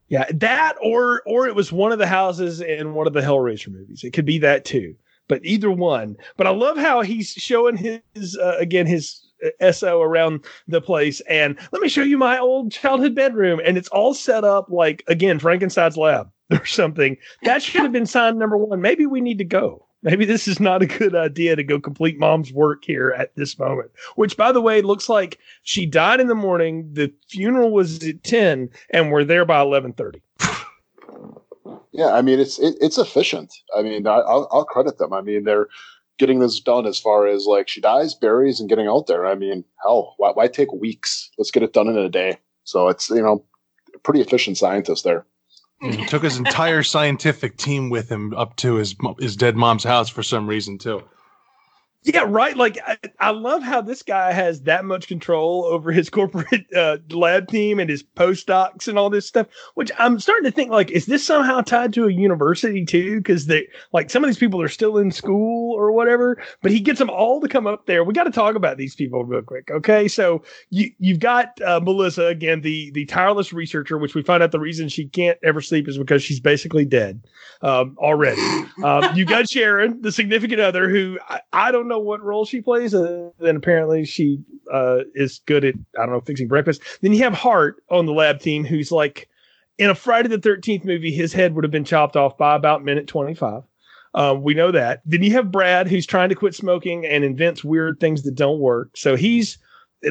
[0.09, 3.69] Yeah, that or or it was one of the houses in one of the Hellraiser
[3.69, 4.03] movies.
[4.03, 4.95] It could be that too,
[5.27, 6.15] but either one.
[6.37, 9.27] But I love how he's showing his uh, again his
[9.71, 11.21] SO around the place.
[11.21, 13.61] And let me show you my old childhood bedroom.
[13.63, 17.17] And it's all set up like, again, Frankenstein's lab or something.
[17.43, 18.81] That should have been sign number one.
[18.81, 19.85] Maybe we need to go.
[20.03, 23.57] Maybe this is not a good idea to go complete mom's work here at this
[23.57, 23.89] moment.
[24.15, 26.87] Which, by the way, looks like she died in the morning.
[26.93, 30.21] The funeral was at ten, and we're there by eleven thirty.
[31.91, 33.53] yeah, I mean it's it, it's efficient.
[33.75, 35.13] I mean, I, will I'll credit them.
[35.13, 35.67] I mean, they're
[36.19, 39.25] getting this done as far as like she dies, buries, and getting out there.
[39.25, 41.31] I mean, hell, why, why take weeks?
[41.39, 42.37] Let's get it done in a day.
[42.65, 43.43] So it's you know,
[44.03, 45.25] pretty efficient scientist there.
[45.81, 50.09] He took his entire scientific team with him up to his his dead mom's house
[50.09, 51.03] for some reason too.
[52.03, 52.55] Yeah, right.
[52.55, 56.97] Like I, I, love how this guy has that much control over his corporate uh,
[57.09, 59.47] lab team and his postdocs and all this stuff.
[59.73, 63.17] Which I'm starting to think like, is this somehow tied to a university too?
[63.17, 66.41] Because they like some of these people are still in school or whatever.
[66.61, 68.03] But he gets them all to come up there.
[68.03, 70.07] We got to talk about these people real quick, okay?
[70.07, 74.51] So you you've got uh, Melissa again, the the tireless researcher, which we find out
[74.51, 77.21] the reason she can't ever sleep is because she's basically dead
[77.61, 78.41] um, already.
[78.83, 82.45] um, you got Sharon, the significant other, who I, I don't know know what role
[82.45, 82.93] she plays.
[82.93, 84.39] Uh, then apparently she
[84.71, 86.81] uh, is good at I don't know fixing breakfast.
[87.01, 89.29] Then you have Hart on the lab team, who's like
[89.77, 92.83] in a Friday the Thirteenth movie, his head would have been chopped off by about
[92.83, 93.63] minute twenty five.
[94.13, 95.01] Um, we know that.
[95.05, 98.59] Then you have Brad, who's trying to quit smoking and invents weird things that don't
[98.59, 98.89] work.
[98.95, 99.57] So he's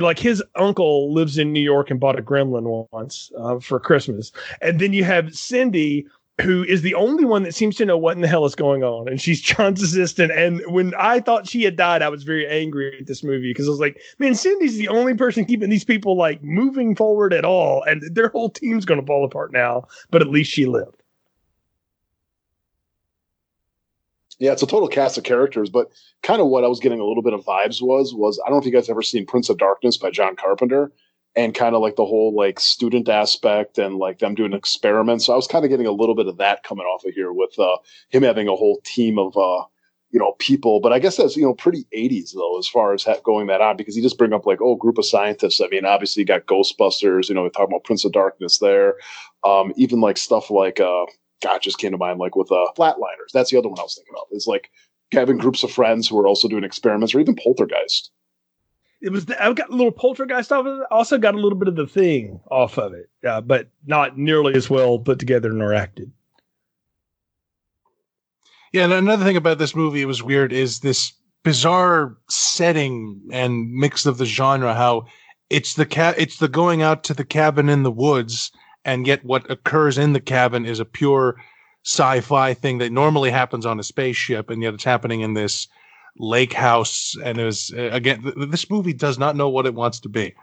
[0.00, 4.32] like his uncle lives in New York and bought a gremlin once uh, for Christmas.
[4.60, 6.06] And then you have Cindy,
[6.40, 8.82] who is the only one that seems to know what in the hell is going
[8.84, 9.08] on.
[9.08, 10.32] And she's John's assistant.
[10.32, 13.66] And when I thought she had died, I was very angry at this movie because
[13.66, 17.44] I was like, man, Cindy's the only person keeping these people like moving forward at
[17.44, 17.82] all.
[17.84, 21.02] And their whole team's going to fall apart now, but at least she lived.
[24.38, 25.90] Yeah, it's a total cast of characters, but
[26.22, 28.56] kind of what I was getting a little bit of vibes was was I don't
[28.56, 30.92] know if you guys ever seen Prince of Darkness by John Carpenter
[31.36, 35.26] and kind of like the whole like student aspect and like them doing experiments.
[35.26, 37.32] So I was kind of getting a little bit of that coming off of here
[37.32, 37.76] with uh,
[38.08, 39.64] him having a whole team of uh,
[40.10, 40.80] you know people.
[40.80, 43.76] But I guess that's you know pretty 80s though as far as going that on
[43.76, 45.60] because he just bring up like oh group of scientists.
[45.60, 47.28] I mean obviously you got Ghostbusters.
[47.28, 48.94] You know we're talking about Prince of Darkness there.
[49.44, 51.04] Um, even like stuff like uh,
[51.42, 53.32] God just came to mind like with uh, Flatliners.
[53.34, 54.26] That's the other one I was thinking of.
[54.30, 54.70] Is like
[55.12, 58.10] having groups of friends who are also doing experiments or even Poltergeist
[59.06, 60.86] it was the, I've got a little poltergeist off of it.
[60.90, 64.54] Also got a little bit of the thing off of it, uh, but not nearly
[64.54, 66.10] as well put together nor acted.
[68.72, 71.12] Yeah, and another thing about this movie it was weird is this
[71.44, 74.74] bizarre setting and mix of the genre.
[74.74, 75.06] How
[75.50, 78.50] it's the cat, it's the going out to the cabin in the woods,
[78.84, 81.36] and yet what occurs in the cabin is a pure
[81.84, 85.68] sci-fi thing that normally happens on a spaceship, and yet it's happening in this
[86.18, 89.74] lake house and it was uh, again th- this movie does not know what it
[89.74, 90.34] wants to be.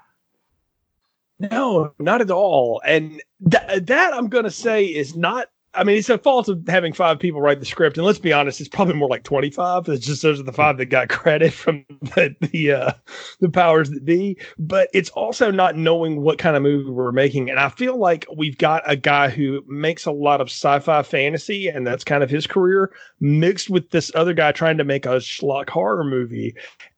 [1.39, 2.81] No not at all.
[2.85, 6.67] And th- that i'm going to say is not I mean, it's a fault of
[6.67, 9.89] having five people write the script, and let's be honest, it's probably more like twenty-five.
[9.89, 12.91] It's just those are the five that got credit from the the, uh,
[13.39, 14.37] the powers that be.
[14.59, 18.25] But it's also not knowing what kind of movie we're making, and I feel like
[18.35, 22.29] we've got a guy who makes a lot of sci-fi fantasy, and that's kind of
[22.29, 26.55] his career, mixed with this other guy trying to make a schlock horror movie,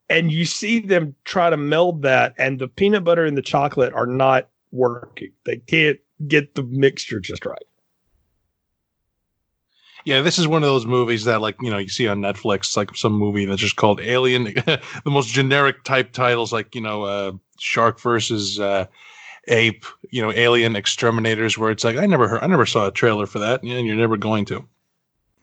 [0.09, 3.93] and you see them try to meld that, and the peanut butter and the chocolate
[3.93, 5.31] are not working.
[5.45, 7.63] They can't get the mixture just right.
[10.05, 12.77] Yeah, this is one of those movies that, like, you know, you see on Netflix,
[12.77, 17.03] like some movie that's just called Alien, the most generic type titles, like, you know,
[17.03, 18.85] uh, Shark versus uh,
[19.47, 22.91] Ape, you know, Alien Exterminators, where it's like, I never heard, I never saw a
[22.91, 24.65] trailer for that, and you're never going to.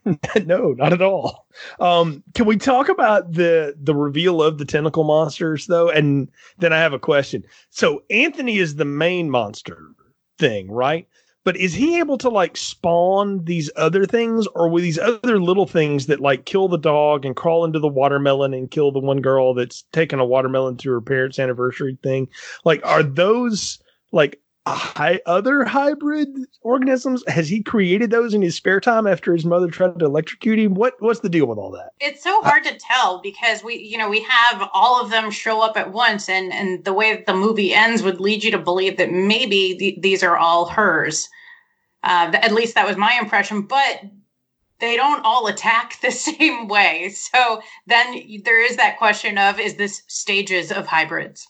[0.45, 1.47] no, not at all.
[1.79, 5.89] Um, can we talk about the the reveal of the tentacle monsters though?
[5.89, 7.43] And then I have a question.
[7.69, 9.91] So Anthony is the main monster
[10.37, 11.07] thing, right?
[11.43, 15.65] But is he able to like spawn these other things or with these other little
[15.65, 19.21] things that like kill the dog and crawl into the watermelon and kill the one
[19.21, 22.27] girl that's taking a watermelon to her parents anniversary thing
[22.65, 23.79] like are those
[24.11, 26.29] like hi- other hybrid
[26.61, 27.23] organisms?
[27.27, 30.73] Has he created those in his spare time after his mother tried to electrocute him?
[30.73, 31.91] What what's the deal with all that?
[31.99, 35.61] It's so hard to tell because we, you know, we have all of them show
[35.61, 38.59] up at once, and and the way that the movie ends would lead you to
[38.59, 41.29] believe that maybe th- these are all hers.
[42.03, 44.01] Uh, at least that was my impression, but
[44.79, 47.09] they don't all attack the same way.
[47.09, 51.47] So then there is that question of is this stages of hybrids?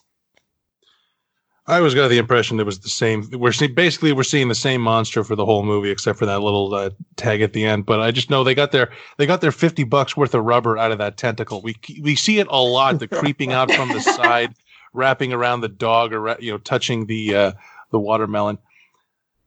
[1.66, 3.26] I always got the impression it was the same.
[3.32, 6.40] We're see, basically we're seeing the same monster for the whole movie, except for that
[6.40, 7.86] little uh, tag at the end.
[7.86, 10.76] But I just know they got their they got their fifty bucks worth of rubber
[10.76, 11.62] out of that tentacle.
[11.62, 12.98] We we see it a lot.
[12.98, 14.54] The creeping out from the side,
[14.92, 17.52] wrapping around the dog, or you know, touching the uh,
[17.90, 18.58] the watermelon,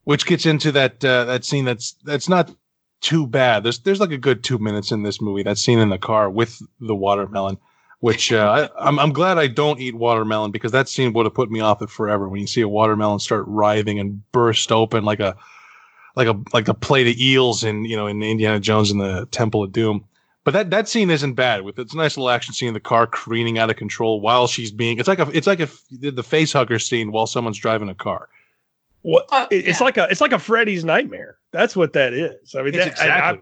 [0.06, 2.50] which gets into that uh, that scene that's that's not
[3.00, 3.62] too bad.
[3.62, 5.44] There's there's like a good two minutes in this movie.
[5.44, 7.60] That scene in the car with the watermelon
[8.00, 11.34] which uh, I, I'm, I'm glad I don't eat watermelon because that scene would have
[11.34, 12.30] put me off it forever.
[12.30, 15.36] When you see a watermelon start writhing and burst open like a
[16.16, 19.26] like a like a plate of eels in you know in Indiana Jones in the
[19.32, 20.06] Temple of Doom.
[20.44, 21.64] But that, that scene isn't bad.
[21.64, 24.72] With it's a nice little action scene, the car careening out of control while she's
[24.72, 24.98] being.
[24.98, 28.30] It's like a it's like if the face hugger scene while someone's driving a car.
[29.02, 29.84] What it- it's yeah.
[29.86, 31.38] like a it's like a Freddy's nightmare.
[31.52, 32.56] That's what that is.
[32.56, 33.12] I mean, It's that, exactly.
[33.12, 33.42] I- I-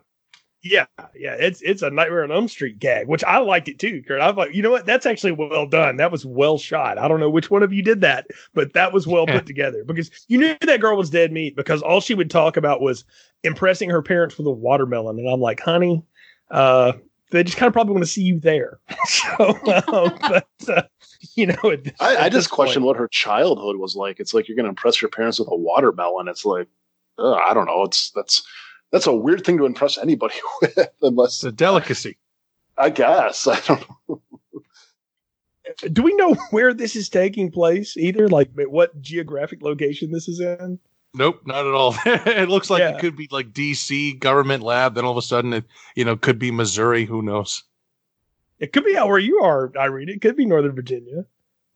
[0.65, 1.35] yeah, yeah.
[1.39, 4.19] It's it's a Nightmare on Elm Street gag, which I liked it too, Kurt.
[4.19, 4.87] I'm like, you know what?
[4.87, 5.97] That's actually well done.
[5.97, 6.97] That was well shot.
[6.97, 8.25] I don't know which one of you did that,
[8.55, 9.35] but that was well Yeah.
[9.37, 12.57] put together because you knew that girl was dead meat because all she would talk
[12.57, 13.05] about was
[13.43, 16.03] impressing her parents with a watermelon, and I'm like, honey,
[16.49, 16.93] uh,
[17.29, 18.79] they just kind of probably want to see you there.
[19.05, 19.49] so,
[19.93, 20.81] um, but uh,
[21.35, 24.19] you know, at this- I, I at this just question what her childhood was like.
[24.19, 26.27] It's like you're going to impress your parents with a watermelon.
[26.27, 26.67] It's like,
[27.19, 27.83] uh, I don't know.
[27.83, 28.43] It's that's
[28.95, 32.17] that's a weird thing to impress anybody with, unless It's a delicacy.
[32.77, 33.85] I guess I don't.
[34.07, 34.21] know.
[35.91, 40.39] do we know where this is taking place either like what geographic location this is
[40.39, 40.79] in
[41.13, 41.93] Nope, not at all.
[42.05, 42.89] it looks like Yeah.
[42.91, 44.95] it could be like DC government lab.
[44.95, 47.03] Then all of a sudden, it you know could be Missouri.
[47.05, 47.63] Who knows?
[48.59, 51.25] it could be out where you are Irina it could be northern virginia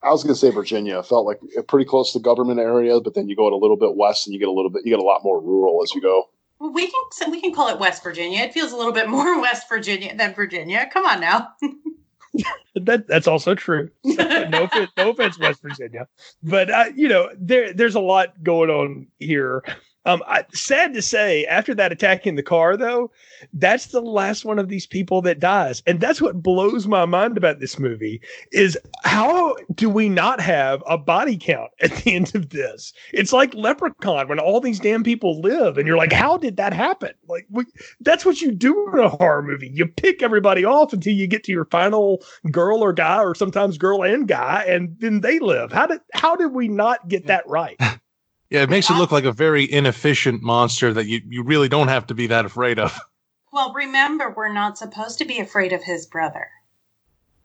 [0.01, 0.99] I was going to say Virginia.
[0.99, 3.59] It felt like eh, pretty close to the government area, but then you go a
[3.59, 5.83] little bit west and you get a little bit, you get a lot more rural
[5.83, 6.29] as you go.
[6.59, 8.41] We can we can call it West Virginia.
[8.41, 10.89] It feels a little bit more West Virginia than Virginia.
[10.91, 11.53] Come on now.
[12.75, 16.07] that that's also true no offense, no offense west virginia
[16.43, 19.63] but uh, you know there there's a lot going on here
[20.09, 23.11] um I, sad to say after that attack in the car though
[23.53, 25.81] that's the last one of these people that dies.
[25.85, 30.83] And that's what blows my mind about this movie is how do we not have
[30.87, 32.93] a body count at the end of this?
[33.13, 36.73] It's like leprechaun when all these damn people live and you're like how did that
[36.73, 37.11] happen?
[37.27, 37.65] Like we,
[38.01, 39.71] that's what you do in a horror movie.
[39.73, 43.77] You pick everybody off until you get to your final girl or guy or sometimes
[43.77, 45.71] girl and guy and then they live.
[45.71, 47.79] How did how did we not get that right
[48.49, 51.87] Yeah, it makes it look like a very inefficient monster that you, you really don't
[51.87, 52.97] have to be that afraid of.
[53.51, 56.49] Well, remember, we're not supposed to be afraid of his brother.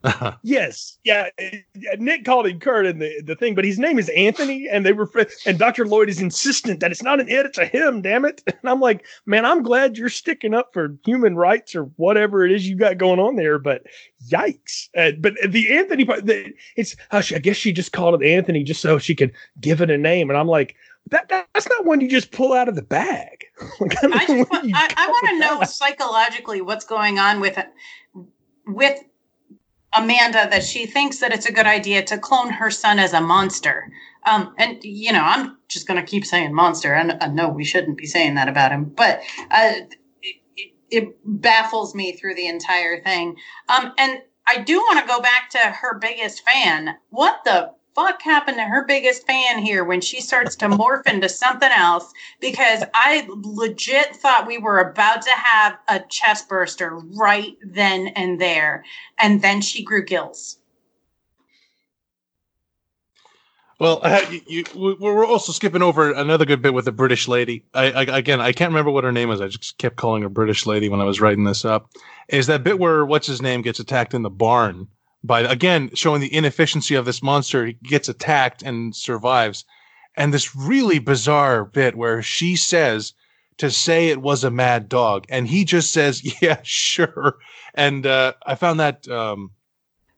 [0.43, 1.29] yes yeah
[1.99, 4.93] nick called him kurt in the, the thing but his name is anthony and they
[4.93, 5.11] were
[5.47, 8.43] and dr lloyd is insistent that it's not an it it's a him damn it
[8.47, 12.53] and i'm like man i'm glad you're sticking up for human rights or whatever it
[12.53, 13.83] is you got going on there but
[14.29, 18.27] yikes uh, but the anthony part the, it's she- i guess she just called it
[18.27, 20.77] anthony just so she could give it a name and i'm like
[21.11, 23.45] that, that's not one you just pull out of the bag
[23.81, 27.41] Like, I know just where want, I, I want to know psychologically what's going on
[27.41, 27.59] with
[28.67, 28.99] with
[29.93, 33.21] Amanda that she thinks that it's a good idea to clone her son as a
[33.21, 33.91] monster.
[34.27, 37.65] Um, and you know, I'm just going to keep saying monster, and I know we
[37.65, 39.73] shouldn't be saying that about him, but uh,
[40.23, 43.37] it, it, it baffles me through the entire thing.
[43.69, 46.97] Um, and I do want to go back to her biggest fan.
[47.11, 51.29] What the fuck happened to her biggest fan here when she starts to morph into
[51.29, 52.13] something else?
[52.41, 58.41] Because I legit thought we were about to have a chest burster right then and
[58.41, 58.85] there.
[59.19, 60.59] And then she grew gills.
[63.81, 67.27] Well, uh, you, you, we- we're also skipping over another good bit with the British
[67.29, 67.65] lady.
[67.75, 69.41] I, I again, I can't remember what her name is.
[69.41, 71.91] I just kept calling her British lady when I was writing this up.
[72.29, 74.89] Is that bit where what's his name gets attacked in the barn
[75.25, 77.67] by again showing the inefficiency of this monster?
[77.67, 79.65] He gets attacked and survives,
[80.17, 83.15] and this really bizarre bit where she says
[83.57, 87.37] to say it was a mad dog, and he just says, "Yeah, sure."
[87.75, 89.51] And uh, I found that um,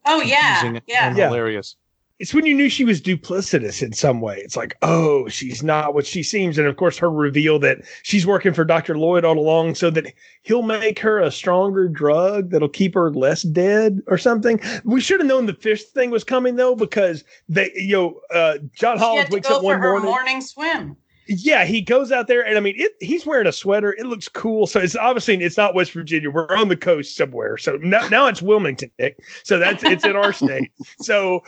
[0.04, 0.62] Oh, yeah.
[0.86, 1.08] Yeah.
[1.08, 1.28] and Yeah.
[1.28, 1.76] hilarious.
[2.18, 4.38] It's when you knew she was duplicitous in some way.
[4.38, 6.56] It's like, oh, she's not what she seems.
[6.56, 8.96] And of course, her reveal that she's working for Dr.
[8.96, 10.12] Lloyd all along so that
[10.42, 14.60] he'll make her a stronger drug that'll keep her less dead or something.
[14.84, 18.58] We should have known the fish thing was coming though, because they, you know, uh,
[18.74, 20.08] John Hollins wakes up one morning.
[20.08, 20.96] morning swim.
[21.28, 23.92] Yeah, he goes out there, and I mean, it, he's wearing a sweater.
[23.98, 24.66] It looks cool.
[24.66, 26.30] So it's obviously it's not West Virginia.
[26.30, 27.56] We're on the coast somewhere.
[27.58, 29.18] So now, now it's Wilmington, Nick.
[29.42, 30.70] So that's it's in our state.
[31.00, 31.42] So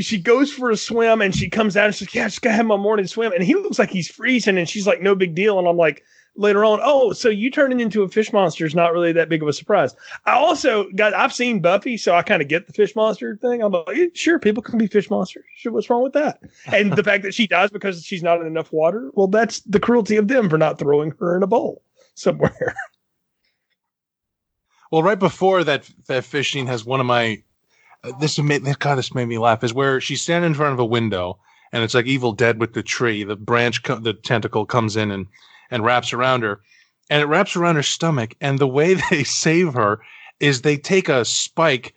[0.00, 2.42] she goes for a swim, and she comes out and she's like, "Yeah, I just
[2.42, 5.14] gotta have my morning swim." And he looks like he's freezing, and she's like, "No
[5.14, 6.02] big deal." And I'm like,
[6.36, 9.42] later on, oh, so you turning into a fish monster is not really that big
[9.42, 9.94] of a surprise.
[10.26, 13.62] I also got, I've seen Buffy, so I kind of get the fish monster thing.
[13.62, 15.44] I'm like, sure, people can be fish monsters.
[15.56, 16.40] Sure, what's wrong with that?
[16.66, 19.80] And the fact that she dies because she's not in enough water, well, that's the
[19.80, 21.82] cruelty of them for not throwing her in a bowl
[22.14, 22.74] somewhere.
[24.90, 27.42] Well, right before that, that fish scene has one of my,
[28.18, 31.38] this made, this made me laugh, is where she's standing in front of a window
[31.72, 33.22] and it's like Evil Dead with the tree.
[33.24, 35.26] The branch, co- the tentacle comes in and
[35.70, 36.60] and wraps around her.
[37.08, 38.34] And it wraps around her stomach.
[38.40, 40.00] And the way they save her
[40.40, 41.94] is they take a spike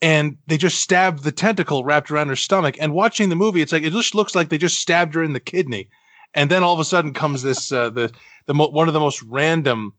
[0.00, 2.76] and they just stab the tentacle wrapped around her stomach.
[2.80, 5.32] And watching the movie, it's like it just looks like they just stabbed her in
[5.32, 5.88] the kidney.
[6.34, 8.10] And then all of a sudden comes this uh, the
[8.46, 9.92] the mo- one of the most random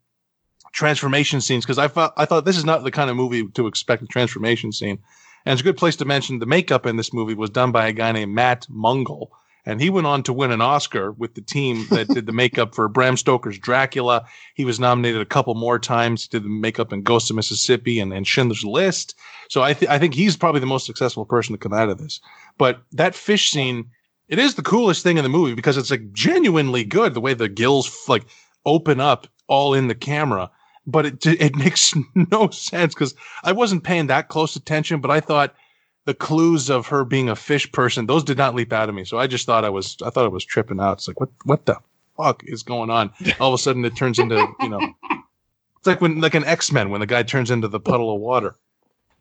[0.73, 3.67] transformation scenes because I thought I thought this is not the kind of movie to
[3.67, 4.99] expect a transformation scene.
[5.45, 7.87] And it's a good place to mention the makeup in this movie was done by
[7.87, 9.29] a guy named Matt Mungle,
[9.65, 12.75] and he went on to win an Oscar with the team that did the makeup
[12.75, 14.25] for Bram Stoker's Dracula.
[14.55, 16.23] He was nominated a couple more times.
[16.23, 19.15] He did the makeup in Ghost of Mississippi and, and Schindler's List.
[19.49, 21.97] So I, th- I think he's probably the most successful person to come out of
[21.97, 22.19] this.
[22.57, 23.89] But that fish scene,
[24.27, 27.33] it is the coolest thing in the movie because it's like genuinely good the way
[27.33, 28.25] the gills like
[28.65, 30.51] open up all in the camera.
[30.85, 35.19] But it it makes no sense because I wasn't paying that close attention, but I
[35.19, 35.55] thought
[36.05, 39.05] the clues of her being a fish person, those did not leap out of me.
[39.05, 40.93] So I just thought I was, I thought I was tripping out.
[40.93, 41.77] It's like, what, what the
[42.17, 43.11] fuck is going on?
[43.39, 44.81] All of a sudden it turns into, you know,
[45.77, 48.55] it's like when, like an X-Men, when the guy turns into the puddle of water.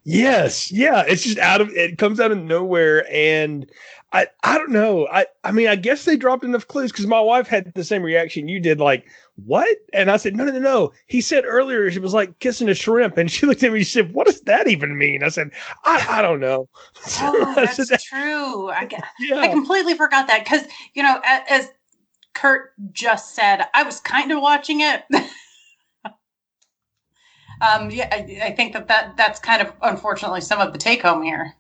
[0.05, 0.73] Yes.
[0.73, 1.05] Yeah.
[1.07, 3.07] It's just out of, it comes out of nowhere.
[3.13, 3.71] And
[4.13, 5.07] I, I don't know.
[5.07, 8.03] I, I mean, I guess they dropped enough clues because my wife had the same
[8.03, 8.81] reaction you did.
[8.81, 9.07] Like,
[9.37, 9.79] what?
[9.93, 10.93] And I said, no, no, no, no.
[11.07, 13.79] He said earlier she was like kissing a shrimp, and she looked at me.
[13.79, 15.51] and She said, "What does that even mean?" I said,
[15.85, 16.69] "I, I don't know."
[17.21, 18.71] Oh, that's said, true.
[18.71, 18.89] I,
[19.21, 19.39] yeah.
[19.39, 20.63] I completely forgot that because
[20.95, 21.71] you know, as, as
[22.35, 25.05] Kurt just said, I was kind of watching it.
[27.61, 31.03] um, yeah, I, I think that, that that's kind of unfortunately some of the take
[31.03, 31.55] home here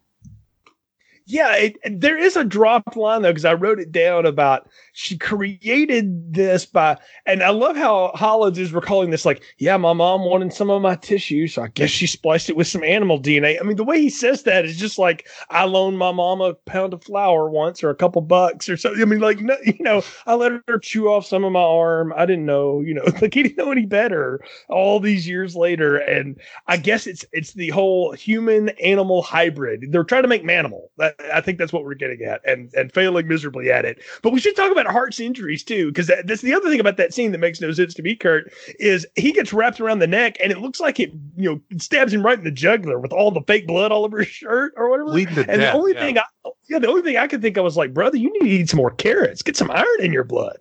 [1.27, 5.16] yeah, it, there is a dropped line though because I wrote it down about she
[5.16, 9.25] created this by, and I love how Hollins is recalling this.
[9.25, 12.57] Like, yeah, my mom wanted some of my tissue, so I guess she spliced it
[12.57, 13.59] with some animal DNA.
[13.61, 16.55] I mean, the way he says that is just like I loaned my mom a
[16.55, 19.01] pound of flour once or a couple bucks or something.
[19.01, 22.12] I mean, like, no, you know, I let her chew off some of my arm.
[22.16, 25.97] I didn't know, you know, like he didn't know any better all these years later.
[25.97, 29.87] And I guess it's it's the whole human animal hybrid.
[29.91, 30.89] They're trying to make manimal.
[30.99, 34.01] That I think that's what we're getting at, and and failing miserably at it.
[34.23, 36.97] But we should talk about Hart's injuries too, because that, that's the other thing about
[36.97, 38.15] that scene that makes no sense to me.
[38.15, 41.61] Kurt is he gets wrapped around the neck, and it looks like it you know
[41.79, 44.73] stabs him right in the jugular with all the fake blood all over his shirt
[44.77, 45.11] or whatever.
[45.11, 46.01] Bleeding to and death, the only yeah.
[46.01, 46.25] thing I
[46.69, 48.71] yeah the only thing I could think of was like, brother, you need to eat
[48.71, 50.59] some more carrots, get some iron in your blood.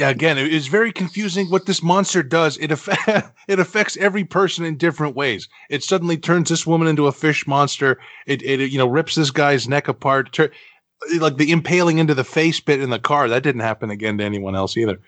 [0.00, 2.56] Yeah, again, it is very confusing what this monster does.
[2.56, 5.46] It aff- it affects every person in different ways.
[5.68, 8.00] It suddenly turns this woman into a fish monster.
[8.26, 10.32] It it you know rips this guy's neck apart.
[10.32, 10.52] Tur-
[11.18, 14.24] like the impaling into the face bit in the car that didn't happen again to
[14.24, 14.98] anyone else either.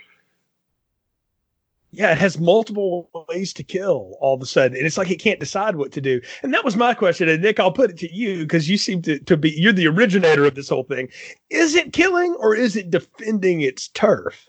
[1.91, 4.77] Yeah, it has multiple ways to kill all of a sudden.
[4.77, 6.21] And it's like it can't decide what to do.
[6.43, 7.31] And that was my question.
[7.31, 9.89] And Nick, I'll put it to you because you seem to, to be, you're the
[9.89, 11.09] originator of this whole thing.
[11.49, 14.49] Is it killing or is it defending its turf?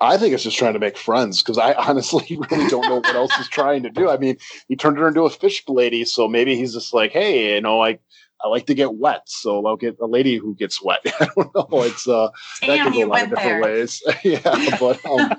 [0.00, 3.14] I think it's just trying to make friends because I honestly really don't know what
[3.14, 4.08] else he's trying to do.
[4.08, 4.36] I mean,
[4.68, 7.82] he turned her into a fish lady, so maybe he's just like, hey, you know,
[7.82, 7.98] I
[8.44, 11.00] I like to get wet, so I'll get a lady who gets wet.
[11.20, 11.82] I don't know.
[11.82, 12.28] It's uh,
[12.60, 13.62] that Damn, could go a lot of different there.
[13.62, 14.02] ways.
[14.22, 15.32] yeah, but um,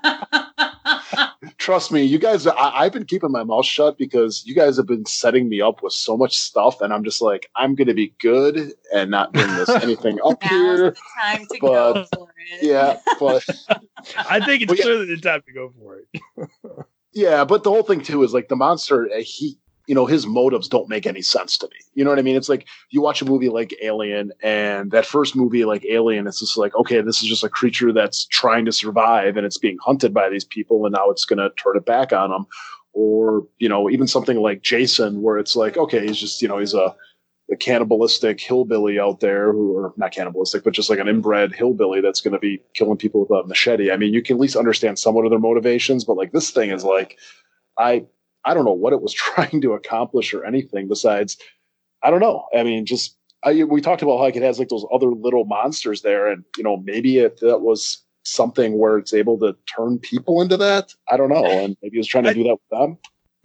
[1.58, 2.45] trust me, you guys.
[2.48, 5.82] I, I've been keeping my mouth shut because you guys have been setting me up
[5.84, 9.48] with so much stuff, and I'm just like, I'm gonna be good and not bring
[9.56, 10.91] this anything up Now's here.
[10.91, 12.64] the time to go for it.
[12.64, 13.43] Yeah, but
[14.18, 14.84] I think it's Well, yeah.
[14.84, 16.50] clearly the time to go for it.
[17.14, 19.10] Yeah, but the whole thing too is like the monster.
[19.12, 19.58] uh, He,
[19.88, 21.78] you know, his motives don't make any sense to me.
[21.94, 22.36] You know what I mean?
[22.36, 26.42] It's like you watch a movie like Alien, and that first movie, like Alien, it's
[26.42, 29.78] just like, okay, this is just a creature that's trying to survive, and it's being
[29.82, 32.46] hunted by these people, and now it's going to turn it back on them.
[32.94, 36.60] Or you know, even something like Jason, where it's like, okay, he's just you know,
[36.60, 36.94] he's a
[37.60, 42.20] cannibalistic hillbilly out there who are not cannibalistic, but just like an inbred hillbilly that's
[42.20, 43.90] going to be killing people with a machete.
[43.90, 46.72] I mean, you can at least understand somewhat of their motivations, but like this thing
[46.72, 47.18] is like,
[47.78, 48.06] I,
[48.48, 51.38] I don't know what it was trying to accomplish or anything besides,
[52.02, 52.45] I don't know.
[52.58, 55.45] I mean, just I, we talked about how like it has like those other little
[55.45, 60.00] monsters there, and you know maybe it that was something where it's able to turn
[60.00, 60.93] people into that.
[61.10, 62.98] I don't know, and maybe it was trying to do that with them.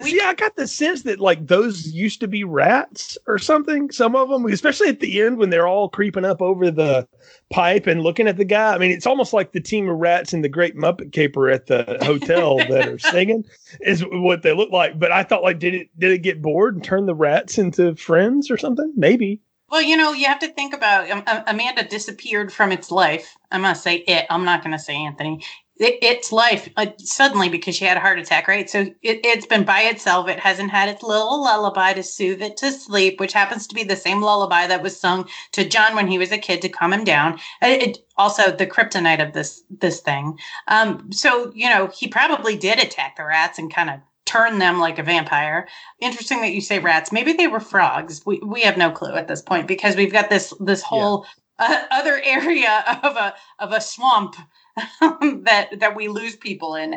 [0.03, 3.91] See, I got the sense that like those used to be rats or something.
[3.91, 7.09] Some of them, especially at the end when they're all creeping up over the
[7.51, 8.75] pipe and looking at the guy.
[8.75, 11.67] I mean, it's almost like the team of rats in the Great Muppet Caper at
[11.67, 13.45] the hotel that are singing
[13.81, 14.99] is what they look like.
[14.99, 17.95] But I thought, like, did it did it get bored and turn the rats into
[17.97, 18.93] friends or something?
[18.97, 19.41] Maybe.
[19.71, 23.35] Well, you know, you have to think about um, Amanda disappeared from its life.
[23.51, 24.27] I'm going to say it.
[24.29, 25.43] I'm not going to say Anthony
[25.83, 28.71] it, its life uh, suddenly because she had a heart attack, right?
[28.71, 30.29] So it, has been by itself.
[30.29, 33.83] It hasn't had its little lullaby to soothe it to sleep, which happens to be
[33.83, 36.93] the same lullaby that was sung to John when he was a kid to calm
[36.93, 37.35] him down.
[37.63, 40.39] Uh, it, also, the kryptonite of this this thing.
[40.69, 44.79] Um, so you know, he probably did attack the rats and kind of turn them
[44.79, 45.67] like a vampire.
[46.01, 47.13] Interesting that you say rats.
[47.13, 48.23] Maybe they were frogs.
[48.25, 51.27] We we have no clue at this point because we've got this this whole
[51.59, 51.67] yeah.
[51.91, 54.37] uh, other area of a of a swamp
[55.01, 56.95] that that we lose people in.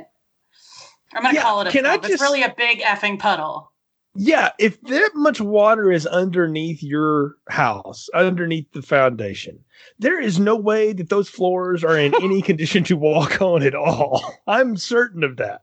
[1.13, 3.19] I'm going to yeah, call it a can I just, It's really a big effing
[3.19, 3.71] puddle.
[4.17, 9.59] Yeah, if that much water is underneath your house, underneath the foundation,
[9.99, 13.75] there is no way that those floors are in any condition to walk on at
[13.75, 14.23] all.
[14.47, 15.61] I'm certain of that.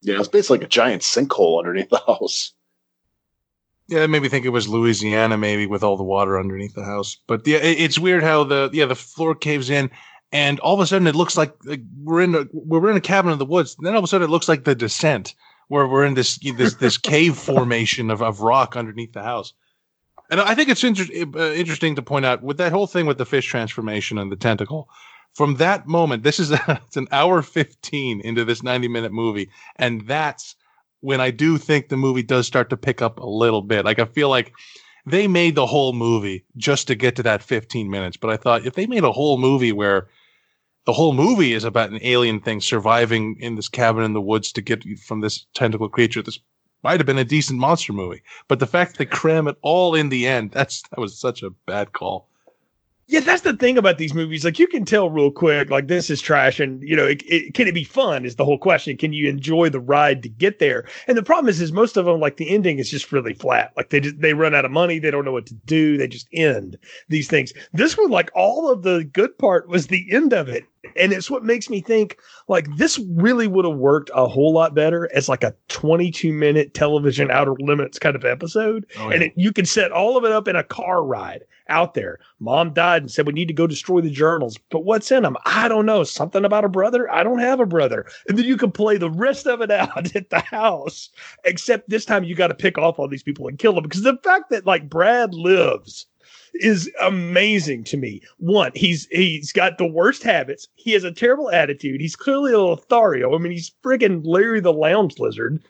[0.00, 2.52] Yeah, it's basically like a giant sinkhole underneath the house.
[3.88, 6.84] Yeah, it made me think it was Louisiana, maybe with all the water underneath the
[6.84, 7.18] house.
[7.26, 9.90] But yeah, it's weird how the yeah the floor caves in,
[10.32, 13.00] and all of a sudden it looks like, like we're in a we're in a
[13.00, 13.76] cabin in the woods.
[13.76, 15.34] And then all of a sudden it looks like the descent,
[15.68, 19.52] where we're in this this this cave formation of, of rock underneath the house.
[20.30, 21.04] And I think it's inter-
[21.36, 24.36] uh, interesting to point out with that whole thing with the fish transformation and the
[24.36, 24.88] tentacle.
[25.34, 29.50] From that moment, this is a, it's an hour fifteen into this ninety minute movie,
[29.76, 30.56] and that's
[31.00, 33.84] when I do think the movie does start to pick up a little bit.
[33.84, 34.52] Like I feel like
[35.06, 38.16] they made the whole movie just to get to that 15 minutes.
[38.16, 40.08] But I thought if they made a whole movie where
[40.84, 44.52] the whole movie is about an alien thing surviving in this cabin in the woods
[44.52, 46.40] to get from this tentacle creature, this
[46.82, 48.22] might have been a decent monster movie.
[48.48, 51.42] But the fact that they cram it all in the end, that's that was such
[51.42, 52.28] a bad call.
[53.08, 54.44] Yeah, that's the thing about these movies.
[54.44, 57.54] Like you can tell real quick, like this is trash, and you know, it, it,
[57.54, 58.24] can it be fun?
[58.24, 58.96] Is the whole question.
[58.96, 60.88] Can you enjoy the ride to get there?
[61.06, 63.72] And the problem is, is most of them like the ending is just really flat.
[63.76, 66.08] Like they just they run out of money, they don't know what to do, they
[66.08, 66.78] just end
[67.08, 67.52] these things.
[67.72, 70.64] This one, like all of the good part was the end of it,
[70.96, 72.18] and it's what makes me think
[72.48, 76.74] like this really would have worked a whole lot better as like a 22 minute
[76.74, 78.86] television outer limits kind of episode.
[78.98, 79.14] Oh, yeah.
[79.14, 82.18] and it, you could set all of it up in a car ride out there.
[82.38, 84.56] Mom died and said we need to go destroy the journals.
[84.70, 86.04] But what's in them i don't know.
[86.04, 87.10] Something about a brother?
[87.10, 88.06] I don't have a brother.
[88.28, 91.10] And then you can play the rest of it out at the house.
[91.44, 94.02] Except this time you got to pick off all these people and kill them because
[94.02, 96.06] the fact that like brad lives
[96.60, 98.20] is amazing to me.
[98.38, 100.68] One, he's he's got the worst habits.
[100.74, 102.00] He has a terrible attitude.
[102.00, 103.34] He's clearly a Lothario.
[103.34, 105.62] I mean, he's friggin' Larry the Lounge Lizard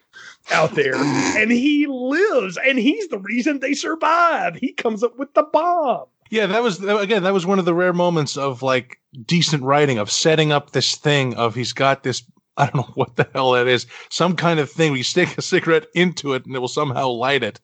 [0.51, 0.95] out there,
[1.37, 4.55] and he lives, and he's the reason they survive.
[4.55, 6.05] He comes up with the bomb.
[6.29, 7.23] Yeah, that was again.
[7.23, 10.95] That was one of the rare moments of like decent writing of setting up this
[10.95, 12.23] thing of he's got this.
[12.57, 13.85] I don't know what the hell that is.
[14.09, 14.91] Some kind of thing.
[14.91, 17.59] We stick a cigarette into it and it will somehow light it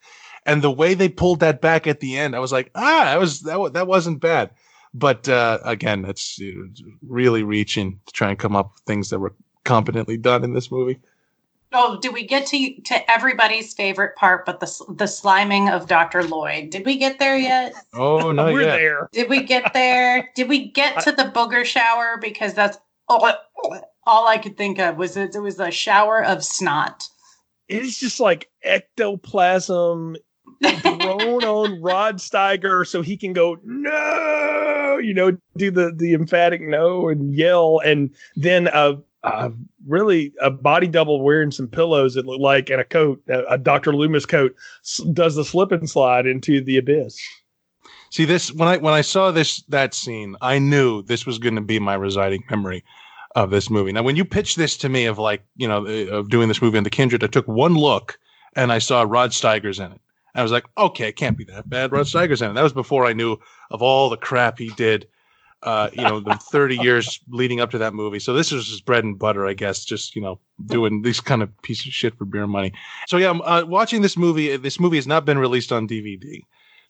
[0.46, 3.20] and the way they pulled that back at the end, I was like, ah, that
[3.20, 4.52] was that that wasn't bad.
[4.94, 6.40] But uh, again, that's
[7.02, 9.34] really reaching to try and come up with things that were
[9.64, 11.00] competently done in this movie.
[11.76, 16.24] Oh, did we get to to everybody's favorite part, but the the sliming of Doctor
[16.24, 16.70] Lloyd?
[16.70, 17.74] Did we get there yet?
[17.94, 18.76] Oh, no, we're yet.
[18.76, 19.10] there.
[19.12, 20.30] Did we get there?
[20.36, 22.18] Did we get to the booger shower?
[22.22, 22.78] Because that's
[23.08, 23.28] all,
[24.06, 27.10] all I could think of was it, it was a shower of snot.
[27.68, 30.18] It's just like ectoplasm
[30.64, 36.62] thrown on Rod Steiger so he can go no, you know, do the the emphatic
[36.62, 39.52] no and yell, and then a, a
[39.88, 43.58] really a body double wearing some pillows it looked like and a coat, a, a
[43.58, 43.94] Dr.
[43.94, 44.56] Loomis coat,
[45.14, 47.20] does the slip and slide into the abyss.
[48.10, 51.56] See this when I when I saw this that scene, I knew this was going
[51.56, 52.84] to be my residing memory
[53.36, 53.92] of this movie.
[53.92, 56.62] Now, when you pitched this to me of like you know eh, of doing this
[56.62, 58.20] movie in the Kindred, I took one look
[58.56, 60.02] and I saw Rod Steiger's in it.
[60.36, 61.92] I was like, okay, it can't be that bad.
[61.92, 62.54] Rod Steiger's in it.
[62.54, 63.38] That was before I knew
[63.70, 65.08] of all the crap he did,
[65.62, 68.20] uh, you know, the 30 years leading up to that movie.
[68.20, 71.44] So this was his bread and butter, I guess, just, you know, doing these kind
[71.44, 72.74] of pieces of shit for beer money.
[73.08, 74.58] So yeah, I'm uh, watching this movie.
[74.58, 76.42] This movie has not been released on DVD.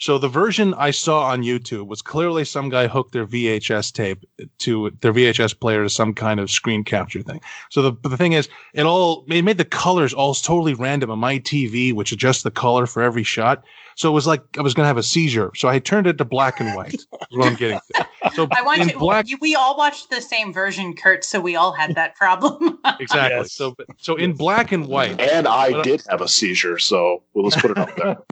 [0.04, 4.26] So the version I saw on YouTube was clearly some guy hooked their VHS tape
[4.58, 7.40] to their VHS player to some kind of screen capture thing.
[7.70, 11.20] So the the thing is, it all it made the colors all totally random on
[11.20, 13.64] my TV, which adjusts the color for every shot.
[13.96, 15.54] So it was like I was going to have a seizure.
[15.56, 16.96] So I turned it to black and white.
[16.96, 17.80] is what I'm getting.
[17.96, 18.08] To.
[18.34, 18.98] So I want in to.
[18.98, 22.78] black, We all watched the same version, Kurt, so we all had that problem.
[23.00, 23.38] exactly.
[23.38, 23.54] Yes.
[23.54, 25.22] So so in black and white.
[25.22, 28.18] And I But- uh, did have a seizure, so well, let's put it out there.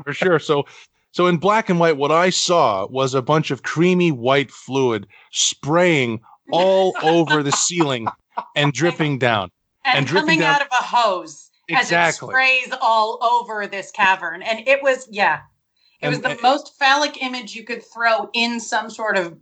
[0.04, 0.38] for sure.
[0.38, 0.64] So,
[1.10, 5.06] so in black and white, what I saw was a bunch of creamy white fluid
[5.30, 6.20] spraying
[6.52, 8.06] all over the ceiling
[8.56, 9.50] and dripping down.
[9.84, 13.90] and, And dripping coming down- out of a hose as it sprays all over this
[13.90, 14.42] cavern.
[14.42, 15.40] And it was, yeah,
[16.00, 19.38] it was the and- most phallic image you could throw in some sort of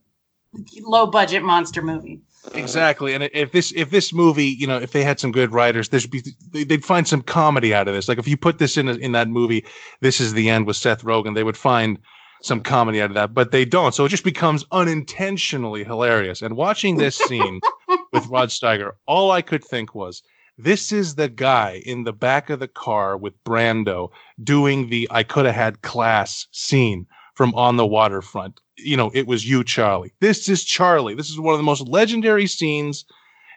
[0.83, 2.21] low budget monster movie.
[2.47, 3.15] Uh, exactly.
[3.15, 6.01] And if this if this movie, you know, if they had some good writers, there
[6.01, 6.23] should be
[6.53, 8.09] they- they'd find some comedy out of this.
[8.09, 9.65] Like if you put this in a, in that movie,
[10.01, 11.99] this is the end with Seth Rogen, they would find
[12.43, 13.95] some comedy out of that, but they don't.
[13.95, 16.41] So it just becomes unintentionally hilarious.
[16.41, 17.61] And watching this scene
[18.13, 20.23] with Rod Steiger, all I could think was,
[20.57, 24.11] this is the guy in the back of the car with Brando
[24.43, 28.61] doing the I could have had class scene from On the Waterfront.
[28.83, 30.13] You know, it was you, Charlie.
[30.21, 31.15] This is Charlie.
[31.15, 33.05] This is one of the most legendary scenes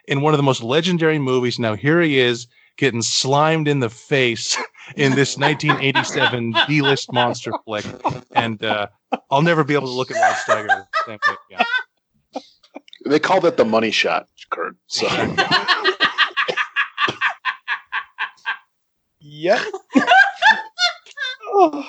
[0.06, 1.58] in one of the most legendary movies.
[1.58, 2.46] Now here he is
[2.76, 4.56] getting slimed in the face
[4.96, 7.84] in this 1987 D-list monster flick,
[8.34, 8.88] and uh,
[9.30, 11.66] I'll never be able to look at Rod Steiger the same way again.
[13.06, 14.76] They call that the money shot, Kurt.
[14.86, 15.06] So
[19.20, 19.60] Yep.
[21.56, 21.86] Oh,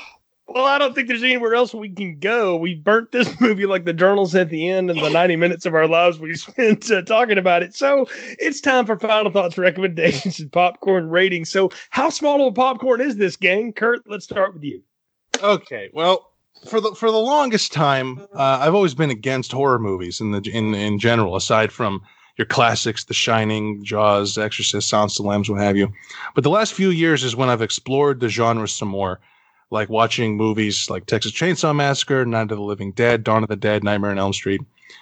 [0.56, 2.56] well, I don't think there's anywhere else we can go.
[2.56, 5.76] We burnt this movie like the journals at the end and the 90 minutes of
[5.76, 7.76] our lives we spent uh, talking about it.
[7.76, 8.08] So
[8.40, 11.52] it's time for final thoughts, recommendations, and popcorn ratings.
[11.52, 13.74] So, how small of a popcorn is this, gang?
[13.74, 14.82] Kurt, let's start with you.
[15.44, 16.32] Okay, well,
[16.70, 20.42] for the for the longest time, uh, I've always been against horror movies in the
[20.50, 22.02] in in general, aside from
[22.38, 25.92] your classics, The Shining, Jaws, Exorcist, Silence of the Lambs, what have you.
[26.34, 29.20] But the last few years is when I've explored the genre some more,
[29.72, 33.56] like watching movies like Texas Chainsaw Massacre, Night of the Living Dead, Dawn of the
[33.56, 34.62] Dead, Nightmare on Elm Street,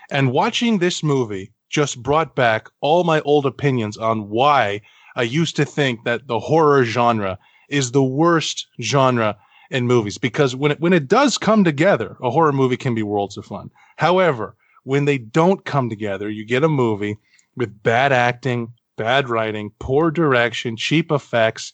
[0.09, 4.81] and watching this movie just brought back all my old opinions on why
[5.15, 7.37] I used to think that the horror genre
[7.69, 9.37] is the worst genre
[9.71, 13.03] in movies because when it, when it does come together, a horror movie can be
[13.03, 13.71] worlds of fun.
[13.97, 17.17] However, when they don't come together, you get a movie
[17.55, 21.73] with bad acting, bad writing, poor direction, cheap effects,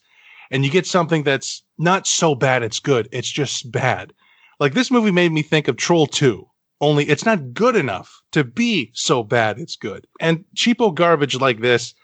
[0.50, 3.08] and you get something that's not so bad it's good.
[3.10, 4.12] It's just bad.
[4.60, 6.46] Like this movie made me think of Troll 2,
[6.82, 10.06] only it's not good enough to be so bad it's good.
[10.20, 11.94] And cheapo garbage like this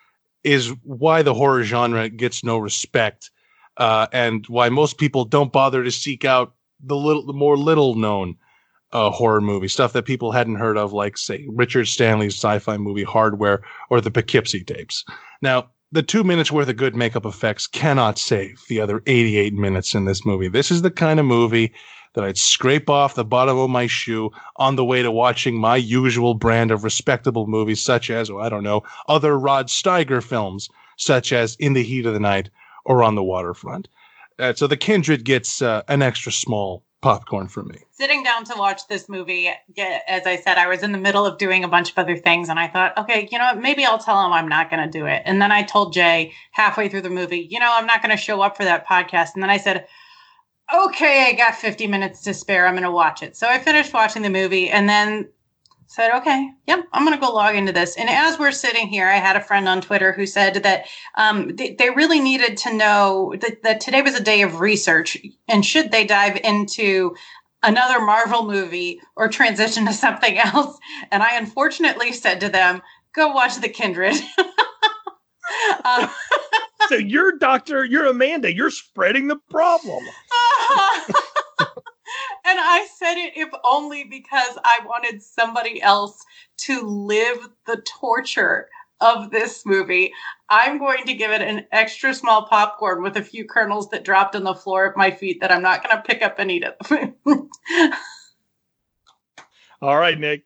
[0.43, 3.31] is why the horror genre gets no respect
[3.77, 7.95] uh, and why most people don't bother to seek out the little, the more little
[7.95, 8.37] known
[8.93, 13.05] uh, horror movie stuff that people hadn't heard of, like say Richard Stanley's sci-fi movie
[13.05, 15.05] Hardware or the Poughkeepsie tapes.
[15.43, 19.95] Now, the two minutes worth of good makeup effects cannot save the other 88 minutes
[19.95, 20.49] in this movie.
[20.49, 21.73] This is the kind of movie
[22.15, 25.77] that I'd scrape off the bottom of my shoe on the way to watching my
[25.77, 30.69] usual brand of respectable movies, such as, oh, I don't know, other Rod Steiger films,
[30.97, 32.51] such as In the Heat of the Night
[32.85, 33.89] or On the Waterfront.
[34.39, 37.79] Uh, so the Kindred gets uh, an extra small popcorn for me.
[37.93, 41.39] Sitting down to watch this movie, as I said, I was in the middle of
[41.39, 43.61] doing a bunch of other things, and I thought, okay, you know what?
[43.61, 45.23] Maybe I'll tell him I'm not going to do it.
[45.25, 48.23] And then I told Jay halfway through the movie, you know, I'm not going to
[48.23, 49.35] show up for that podcast.
[49.35, 49.87] And then I said,
[50.75, 52.67] okay, I got 50 minutes to spare.
[52.67, 53.37] I'm going to watch it.
[53.37, 55.29] So I finished watching the movie and then
[55.87, 57.97] said, okay, yep, I'm going to go log into this.
[57.97, 61.55] And as we're sitting here, I had a friend on Twitter who said that um,
[61.57, 65.17] they, they really needed to know that, that today was a day of research.
[65.49, 67.15] And should they dive into
[67.63, 70.79] another Marvel movie or transition to something else?
[71.11, 72.83] And I unfortunately said to them,
[73.15, 74.15] go watch The Kindred.
[75.85, 76.11] um,
[76.89, 80.05] So you're Doctor, you're Amanda, you're spreading the problem.
[82.47, 86.25] and I said it if only because I wanted somebody else
[86.59, 88.69] to live the torture
[89.01, 90.13] of this movie.
[90.49, 94.37] I'm going to give it an extra small popcorn with a few kernels that dropped
[94.37, 96.65] on the floor at my feet that I'm not going to pick up and eat
[96.65, 96.77] it.
[99.83, 100.45] All right, Nick.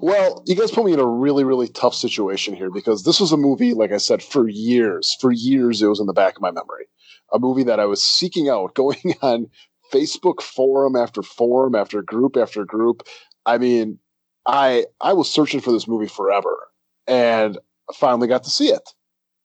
[0.00, 3.32] Well, you guys put me in a really, really tough situation here because this was
[3.32, 6.42] a movie, like I said, for years, for years, it was in the back of
[6.42, 6.86] my memory.
[7.32, 9.48] A movie that I was seeking out, going on
[9.92, 13.06] Facebook forum after forum after group after group.
[13.46, 13.98] I mean,
[14.46, 16.68] I I was searching for this movie forever
[17.06, 17.58] and
[17.94, 18.90] finally got to see it.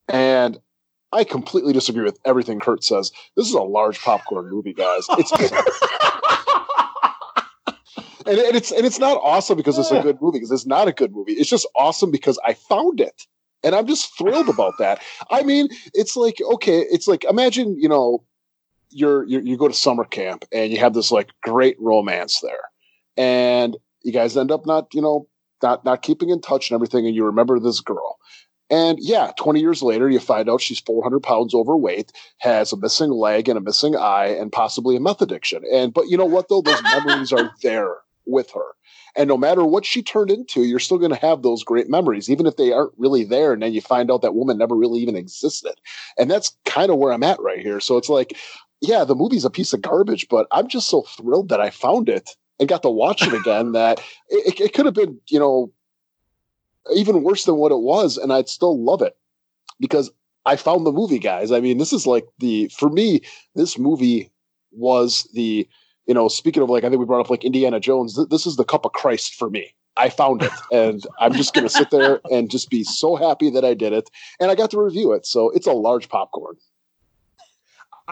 [0.07, 0.59] And
[1.11, 3.11] I completely disagree with everything Kurt says.
[3.35, 5.05] This is a large popcorn movie, guys.
[5.11, 5.31] It's
[8.25, 10.87] and, and it's and it's not awesome because it's a good movie because it's not
[10.87, 11.33] a good movie.
[11.33, 13.23] It's just awesome because I found it.
[13.63, 15.01] And I'm just thrilled about that.
[15.31, 18.23] I mean, it's like okay, it's like imagine, you know,
[18.89, 22.69] you're, you're you go to summer camp and you have this like great romance there.
[23.17, 25.27] And you guys end up not, you know,
[25.61, 28.17] not not keeping in touch and everything and you remember this girl.
[28.71, 33.09] And yeah, 20 years later, you find out she's 400 pounds overweight, has a missing
[33.09, 35.63] leg and a missing eye, and possibly a meth addiction.
[35.73, 38.75] And but you know what though, those memories are there with her.
[39.15, 42.29] And no matter what she turned into, you're still going to have those great memories,
[42.29, 43.53] even if they aren't really there.
[43.53, 45.73] And then you find out that woman never really even existed.
[46.17, 47.79] And that's kind of where I'm at right here.
[47.79, 48.37] So it's like,
[48.81, 52.09] yeah, the movie's a piece of garbage, but I'm just so thrilled that I found
[52.09, 53.99] it and got to watch it again that
[54.29, 55.71] it, it could have been, you know,
[56.95, 58.17] even worse than what it was.
[58.17, 59.17] And I'd still love it
[59.79, 60.11] because
[60.45, 61.51] I found the movie, guys.
[61.51, 63.21] I mean, this is like the, for me,
[63.55, 64.31] this movie
[64.71, 65.67] was the,
[66.07, 68.15] you know, speaking of like, I think we brought up like Indiana Jones.
[68.15, 69.75] Th- this is the cup of Christ for me.
[69.97, 73.49] I found it, and I'm just going to sit there and just be so happy
[73.49, 74.09] that I did it,
[74.39, 75.25] and I got to review it.
[75.25, 76.55] So it's a large popcorn.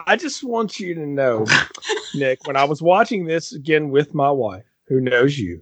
[0.06, 1.46] I just want you to know,
[2.14, 5.60] Nick, when I was watching this again with my wife, who knows you,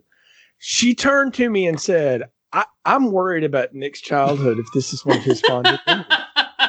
[0.59, 5.05] she turned to me and said, I, am worried about Nick's childhood if this is
[5.05, 6.07] one of his fondest memories.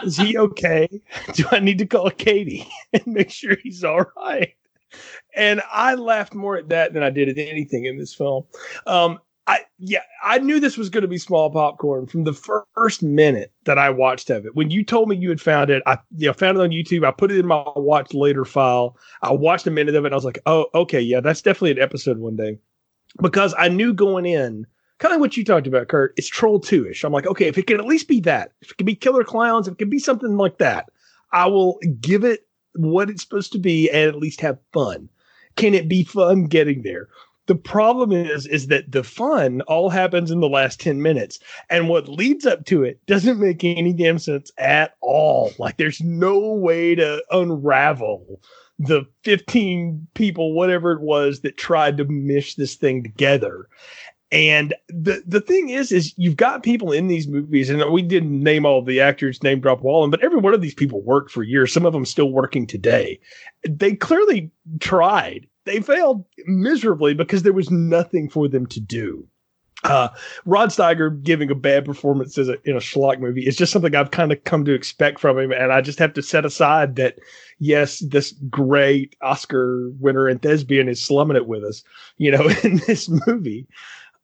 [0.04, 0.88] Is he okay?
[1.34, 4.54] Do I need to call Katie and make sure he's all right?
[5.36, 8.46] and I laughed more at that than I did at anything in this film.
[8.86, 12.34] Um, I yeah, I knew this was going to be small popcorn from the
[12.76, 14.56] first minute that I watched of it.
[14.56, 17.06] When you told me you had found it, I you know, found it on YouTube.
[17.06, 18.98] I put it in my watch later file.
[19.22, 20.12] I watched a minute of it.
[20.12, 22.60] I was like, oh, okay, yeah, that's definitely an episode one day,
[23.22, 24.68] because I knew going in.
[25.00, 26.16] Kind of what you talked about, Kurt.
[26.18, 27.04] It's Troll 2 ish.
[27.04, 29.24] I'm like, okay, if it can at least be that, if it can be Killer
[29.24, 30.90] Clowns, if it can be something like that,
[31.32, 35.08] I will give it what it's supposed to be and at least have fun
[35.58, 37.10] can it be fun getting there?
[37.48, 41.40] The problem is, is that the fun all happens in the last 10 minutes.
[41.70, 45.52] And what leads up to it doesn't make any damn sense at all.
[45.58, 48.42] Like there's no way to unravel
[48.80, 53.68] the 15 people, whatever it was, that tried to mish this thing together.
[54.30, 58.44] And the the thing is, is you've got people in these movies, and we didn't
[58.44, 61.44] name all the actors, name drop them, but every one of these people worked for
[61.44, 61.72] years.
[61.72, 63.22] Some of them still working today.
[63.64, 65.48] They clearly tried.
[65.68, 69.28] They failed miserably because there was nothing for them to do.
[69.84, 70.10] Uh,
[70.46, 74.12] Rod Steiger giving a bad performance a, in a schlock movie is just something I've
[74.12, 77.20] kind of come to expect from him, and I just have to set aside that
[77.60, 81.84] yes, this great Oscar winner and thespian is slumming it with us,
[82.18, 83.68] you know, in this movie.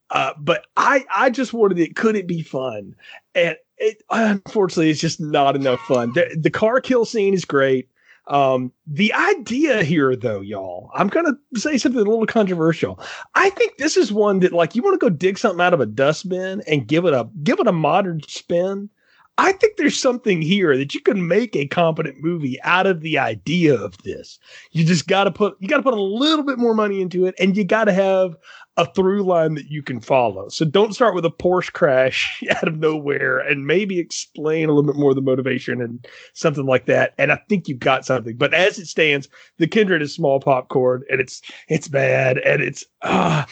[0.10, 1.96] Uh, but I, I just wanted it.
[1.96, 2.96] Could it be fun?
[3.36, 6.14] And it, unfortunately, it's just not enough fun.
[6.14, 7.90] The, the car kill scene is great.
[8.28, 13.00] Um, the idea here, though, y'all, I'm gonna say something a little controversial.
[13.36, 15.82] I think this is one that, like, you want to go dig something out of
[15.82, 18.90] a dustbin and give it a give it a modern spin.
[19.38, 23.18] I think there's something here that you can make a competent movie out of the
[23.18, 24.38] idea of this.
[24.72, 27.26] You just got to put you got to put a little bit more money into
[27.26, 28.36] it, and you got to have
[28.78, 30.50] a through line that you can follow.
[30.50, 34.92] So don't start with a Porsche crash out of nowhere and maybe explain a little
[34.92, 37.14] bit more of the motivation and something like that.
[37.18, 38.36] And I think you've got something.
[38.36, 42.84] But as it stands, the Kindred is small popcorn and it's it's bad and it's
[43.04, 43.46] uh,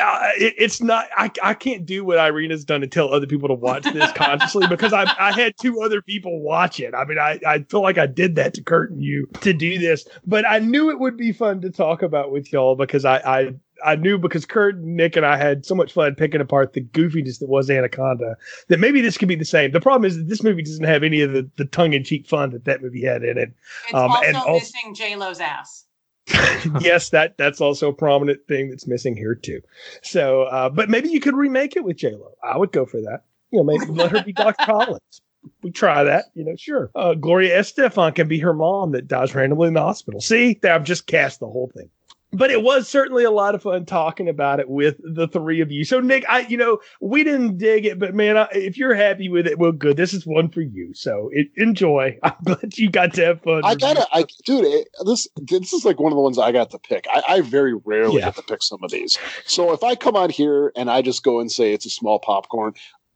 [0.00, 3.48] uh it, it's not I, I can't do what Irina's done to tell other people
[3.48, 6.94] to watch this consciously because I I had two other people watch it.
[6.94, 9.78] I mean I, I feel like I did that to Kurt and you to do
[9.78, 13.18] this, but I knew it would be fun to talk about with y'all because I
[13.18, 13.54] I
[13.84, 17.38] I knew because Kurt, Nick, and I had so much fun picking apart the goofiness
[17.40, 18.36] that was Anaconda
[18.68, 19.72] that maybe this could be the same.
[19.72, 22.26] The problem is that this movie doesn't have any of the, the tongue in cheek
[22.26, 23.52] fun that that movie had in it.
[23.84, 25.86] It's um, also and missing J Lo's ass.
[26.80, 29.60] yes, that that's also a prominent thing that's missing here too.
[30.02, 32.32] So, uh, but maybe you could remake it with J Lo.
[32.42, 33.24] I would go for that.
[33.50, 34.54] You know, maybe let her be Dr.
[34.64, 35.20] Collins.
[35.62, 36.90] We try that, you know, sure.
[36.94, 40.20] Uh, Gloria Estefan can be her mom that dies randomly in the hospital.
[40.20, 41.90] See, I've just cast the whole thing
[42.32, 45.70] but it was certainly a lot of fun talking about it with the three of
[45.70, 45.84] you.
[45.84, 49.28] So, Nick, I, you know, we didn't dig it, but man, I, if you're happy
[49.28, 49.96] with it, well, good.
[49.96, 50.94] This is one for you.
[50.94, 52.18] So, it, enjoy.
[52.22, 53.62] I'm glad you got to have fun.
[53.64, 56.70] I gotta, I, dude, it, this this is like one of the ones I got
[56.70, 57.06] to pick.
[57.12, 58.26] I, I very rarely yeah.
[58.26, 59.18] get to pick some of these.
[59.44, 62.18] So, if I come on here and I just go and say it's a small
[62.18, 62.72] popcorn,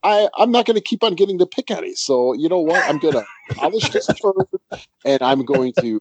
[0.07, 1.95] I, I'm not going to keep on getting the pick any.
[1.95, 2.89] So you know what?
[2.89, 5.99] I'm going to polish this turd, and I'm going to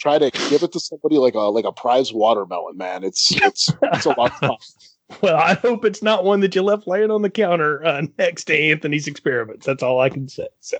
[0.00, 2.76] try to give it to somebody like a like a prize watermelon.
[2.76, 4.56] Man, it's it's it's a lot of fun.
[5.22, 8.44] Well, I hope it's not one that you left laying on the counter uh, next
[8.44, 9.64] to Anthony's experiments.
[9.64, 10.48] That's all I can say.
[10.60, 10.78] So,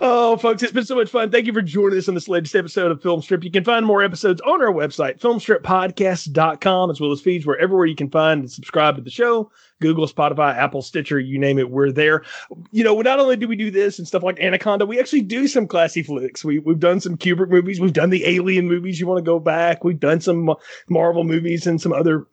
[0.00, 1.30] oh, folks, it's been so much fun.
[1.30, 3.42] Thank you for joining us on this latest episode of Filmstrip.
[3.42, 7.96] You can find more episodes on our website, filmstrippodcast.com, as well as feeds wherever you
[7.96, 9.50] can find and subscribe to the show.
[9.80, 12.22] Google, Spotify, Apple, Stitcher, you name it, we're there.
[12.70, 15.48] You know, not only do we do this and stuff like Anaconda, we actually do
[15.48, 16.44] some classy flicks.
[16.44, 17.80] We, we've done some Kubrick movies.
[17.80, 19.00] We've done the Alien movies.
[19.00, 19.82] You want to go back.
[19.82, 20.54] We've done some
[20.88, 22.26] Marvel movies and some other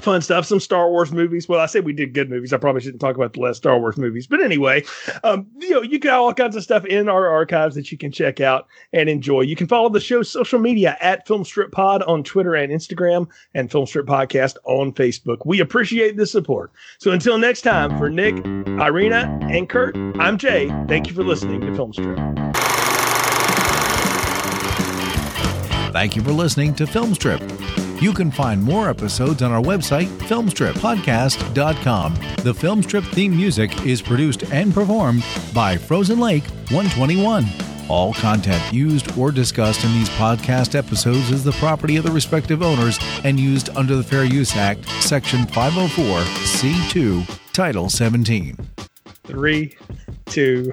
[0.00, 0.46] fun stuff.
[0.46, 1.48] Some Star Wars movies.
[1.48, 2.52] Well, I said we did good movies.
[2.52, 4.84] I probably shouldn't talk about the last Star Wars movies, but anyway,
[5.24, 8.12] um, you know, you got all kinds of stuff in our archives that you can
[8.12, 9.40] check out and enjoy.
[9.40, 13.70] You can follow the show's social media at Filmstrip Pod on Twitter and Instagram, and
[13.70, 15.38] Filmstrip Podcast on Facebook.
[15.44, 16.72] We appreciate the support.
[16.98, 18.36] So until next time, for Nick,
[18.80, 20.68] Irina, and Kurt, I'm Jay.
[20.88, 22.18] Thank you for listening to Filmstrip.
[25.92, 27.87] Thank you for listening to Filmstrip.
[28.00, 32.14] You can find more episodes on our website, filmstrippodcast.com.
[32.44, 37.44] The Filmstrip theme music is produced and performed by Frozen Lake 121.
[37.88, 42.62] All content used or discussed in these podcast episodes is the property of the respective
[42.62, 48.56] owners and used under the Fair Use Act, Section 504C2, Title 17.
[49.24, 49.76] Three,
[50.26, 50.72] two,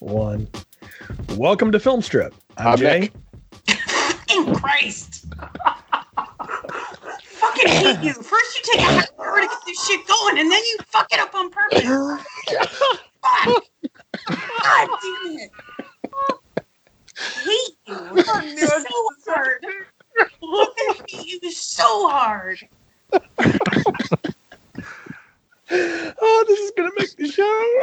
[0.00, 0.46] one.
[1.36, 2.34] Welcome to Filmstrip.
[2.58, 3.00] I'm, I'm Jay.
[3.00, 3.12] Nick.
[3.78, 5.24] Fucking Christ.
[7.46, 8.12] fucking hate you.
[8.14, 11.12] First you take a half hour to get this shit going, and then you fuck
[11.12, 11.82] it up on purpose.
[13.22, 13.64] Fuck.
[14.28, 15.50] God damn it.
[17.18, 17.94] I hate you.
[18.58, 18.82] so
[19.26, 19.64] hard.
[20.18, 20.26] I
[21.08, 22.58] hate you so hard.
[25.68, 27.82] Oh, this is going to make the show.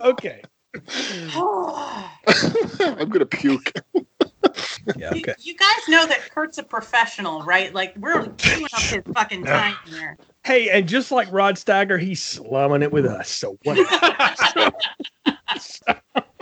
[0.00, 0.42] okay.
[2.98, 3.72] I'm gonna puke.
[4.96, 5.34] Yeah, You- okay.
[5.38, 7.72] You, guys know that Kurt's a professional, right?
[7.74, 10.16] Like we're chewing up his fucking time here.
[10.44, 13.30] Hey, and just like Rod Steiger, he's slumming it with us.
[13.30, 13.78] So what?